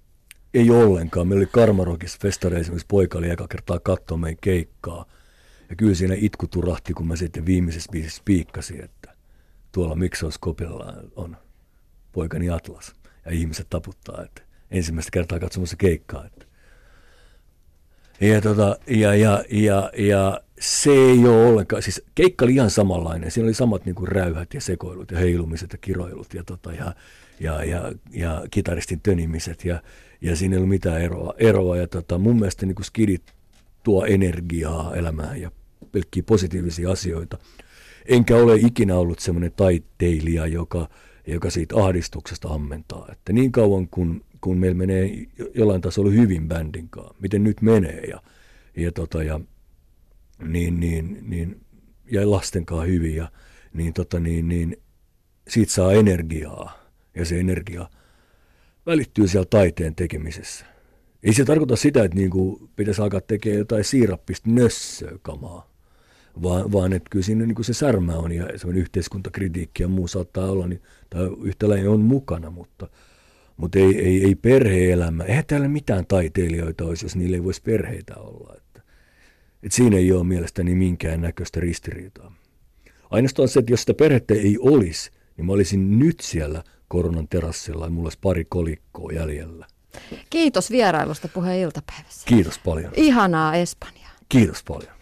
Ei 0.54 0.70
ollenkaan. 0.70 1.28
Meillä 1.28 1.42
oli 1.42 1.50
Karmarokissa 1.52 2.18
festareissa, 2.22 2.62
esimerkiksi 2.62 2.88
poika 2.88 3.18
oli 3.18 3.30
eka 3.30 3.48
kertaa 3.48 3.80
katsoa 3.80 4.18
meidän 4.18 4.38
keikkaa. 4.42 5.06
Ja 5.70 5.76
kyllä 5.76 5.96
siinä 5.96 6.16
itku 6.18 6.48
turahti, 6.48 6.94
kun 6.94 7.08
mä 7.08 7.16
sitten 7.16 7.46
viimeisessä 7.46 7.92
biisissä 7.92 8.22
piikkasin, 8.26 8.84
että 8.84 9.16
tuolla 9.72 9.96
Miksoskopilla 9.96 10.94
on 11.16 11.38
poikani 12.12 12.50
Atlas. 12.50 12.94
Ja 13.26 13.32
ihmiset 13.32 13.68
taputtaa, 13.70 14.24
että 14.24 14.42
ensimmäistä 14.72 15.12
kertaa 15.14 15.40
katsomassa 15.40 15.76
keikkaa. 15.78 16.26
Että. 16.26 16.47
Ja, 18.22 18.42
tota, 18.42 18.78
ja, 18.88 19.16
ja, 19.16 19.44
ja, 19.52 19.92
ja, 19.98 20.42
se 20.60 20.92
ei 20.92 21.28
ole 21.28 21.46
ollenkaan, 21.46 21.82
siis 21.82 22.04
keikka 22.16 22.46
oli 22.46 22.54
ihan 22.54 22.70
samanlainen. 22.70 23.32
Siinä 23.32 23.46
oli 23.46 23.54
samat 23.54 23.86
niin 23.86 23.96
kuin 23.96 24.08
räyhät 24.08 24.54
ja 24.54 24.62
sekoilut 24.62 25.12
ja 25.12 25.18
heilumiset 25.18 25.72
ja 25.72 25.78
kiroilut 25.78 26.34
ja, 26.34 26.44
tota, 26.44 26.74
ja, 26.74 26.96
ja, 27.40 27.64
ja, 27.64 27.92
ja 28.12 28.44
kitaristin 28.52 29.00
tönimiset 29.02 29.66
ja, 29.66 29.82
ja 30.22 30.36
siinä 30.36 30.54
ei 30.54 30.58
ollut 30.58 30.70
mitään 30.70 31.02
eroa. 31.02 31.34
eroa 31.38 31.78
ja 31.78 31.88
tota, 31.88 32.18
mun 32.18 32.36
mielestä 32.36 32.66
niin 32.66 32.76
kuin 32.76 32.86
skidit 32.86 33.24
tuo 33.84 34.06
energiaa 34.06 34.96
elämään 34.96 35.42
ja 35.42 35.52
pelkkiä 35.92 36.24
positiivisia 36.24 36.92
asioita. 36.92 37.38
Enkä 38.06 38.36
ole 38.36 38.56
ikinä 38.56 38.96
ollut 38.96 39.20
semmoinen 39.20 39.52
taiteilija, 39.56 40.48
joka, 40.48 40.90
joka 41.28 41.50
siitä 41.50 41.84
ahdistuksesta 41.84 42.48
ammentaa. 42.48 43.08
Että 43.12 43.34
niin 43.34 43.52
kauan 43.52 43.88
kun, 43.88 44.24
kun 44.42 44.58
meillä 44.58 44.78
menee 44.78 45.26
jollain 45.56 45.82
tasolla 45.82 46.12
hyvin 46.12 46.48
bändin 46.48 46.90
kanssa, 46.90 47.16
miten 47.20 47.44
nyt 47.44 47.62
menee 47.62 48.02
ja, 48.02 48.22
ja, 48.78 48.92
tota, 48.92 49.24
ja 49.24 49.40
niin, 50.48 50.80
niin, 50.80 51.18
niin, 51.22 51.62
ja 52.12 52.32
lasten 52.32 52.66
kanssa 52.66 52.86
hyvin, 52.86 53.16
ja, 53.16 53.32
niin, 53.74 53.94
tota, 53.94 54.20
niin, 54.20 54.48
niin 54.48 54.78
siitä 55.48 55.72
saa 55.72 55.94
energiaa 55.94 56.90
ja 57.16 57.26
se 57.26 57.40
energia 57.40 57.90
välittyy 58.86 59.28
siellä 59.28 59.48
taiteen 59.50 59.96
tekemisessä. 59.96 60.66
Ei 61.24 61.34
se 61.34 61.46
tarkoita 61.46 61.76
sitä, 61.76 62.04
että 62.04 62.18
niin 62.18 62.30
kuin 62.30 62.70
pitäisi 62.76 63.02
alkaa 63.02 63.22
tekemään 63.22 63.60
jotain 63.60 63.84
siirappista 63.84 64.50
nössöä 64.50 65.18
kamaa, 65.22 65.72
vaan, 66.44 66.72
vaan 66.72 66.94
että 66.94 67.10
kyllä 67.10 67.26
siinä 67.26 67.46
niin 67.46 67.56
kuin 67.56 67.66
se 67.66 67.74
särmä 67.74 68.16
on 68.16 68.32
ja 68.32 68.48
semmoinen 68.56 68.82
yhteiskuntakritiikki 68.82 69.84
ja 69.84 69.88
muu 69.88 70.08
saattaa 70.08 70.52
olla, 70.52 70.68
niin, 70.68 70.82
tai 71.10 71.30
yhtäläinen 71.44 71.90
on 71.90 72.00
mukana, 72.00 72.50
mutta, 72.50 72.90
mutta 73.58 73.80
ei, 73.80 74.00
ei, 74.00 74.26
ei 74.26 74.36
perhe-elämä. 74.36 75.24
Eihän 75.24 75.46
täällä 75.48 75.68
mitään 75.68 76.06
taiteilijoita 76.08 76.86
olisi, 76.86 77.06
jos 77.06 77.16
niillä 77.16 77.38
ei 77.38 77.44
voisi 77.44 77.62
perheitä 77.62 78.16
olla. 78.16 78.54
Että, 78.58 78.82
että 79.64 79.76
siinä 79.76 79.98
ei 79.98 80.12
ole 80.12 80.24
mielestäni 80.24 80.76
minkään 80.76 81.22
näköistä 81.22 81.60
ristiriitaa. 81.60 82.36
Ainoastaan 83.10 83.48
se, 83.48 83.60
että 83.60 83.74
jos 83.74 83.80
sitä 83.80 83.94
perhettä 83.94 84.34
ei 84.34 84.58
olisi, 84.62 85.12
niin 85.38 85.46
mä 85.46 85.54
olisin 85.54 86.00
nyt 86.00 86.20
siellä– 86.20 86.64
koronan 86.88 87.28
terassilla 87.28 87.86
ja 87.86 87.90
mulla 87.90 88.06
olisi 88.06 88.20
pari 88.22 88.46
kolikkoa 88.50 89.12
jäljellä. 89.12 89.68
Kiitos 90.30 90.72
vierailusta 90.72 91.28
puheen 91.28 91.60
iltapäivässä. 91.60 92.28
Kiitos 92.28 92.60
paljon. 92.60 92.94
Ihanaa 92.96 93.56
Espanjaa. 93.56 94.12
Kiitos 94.30 94.64
paljon. 94.64 94.97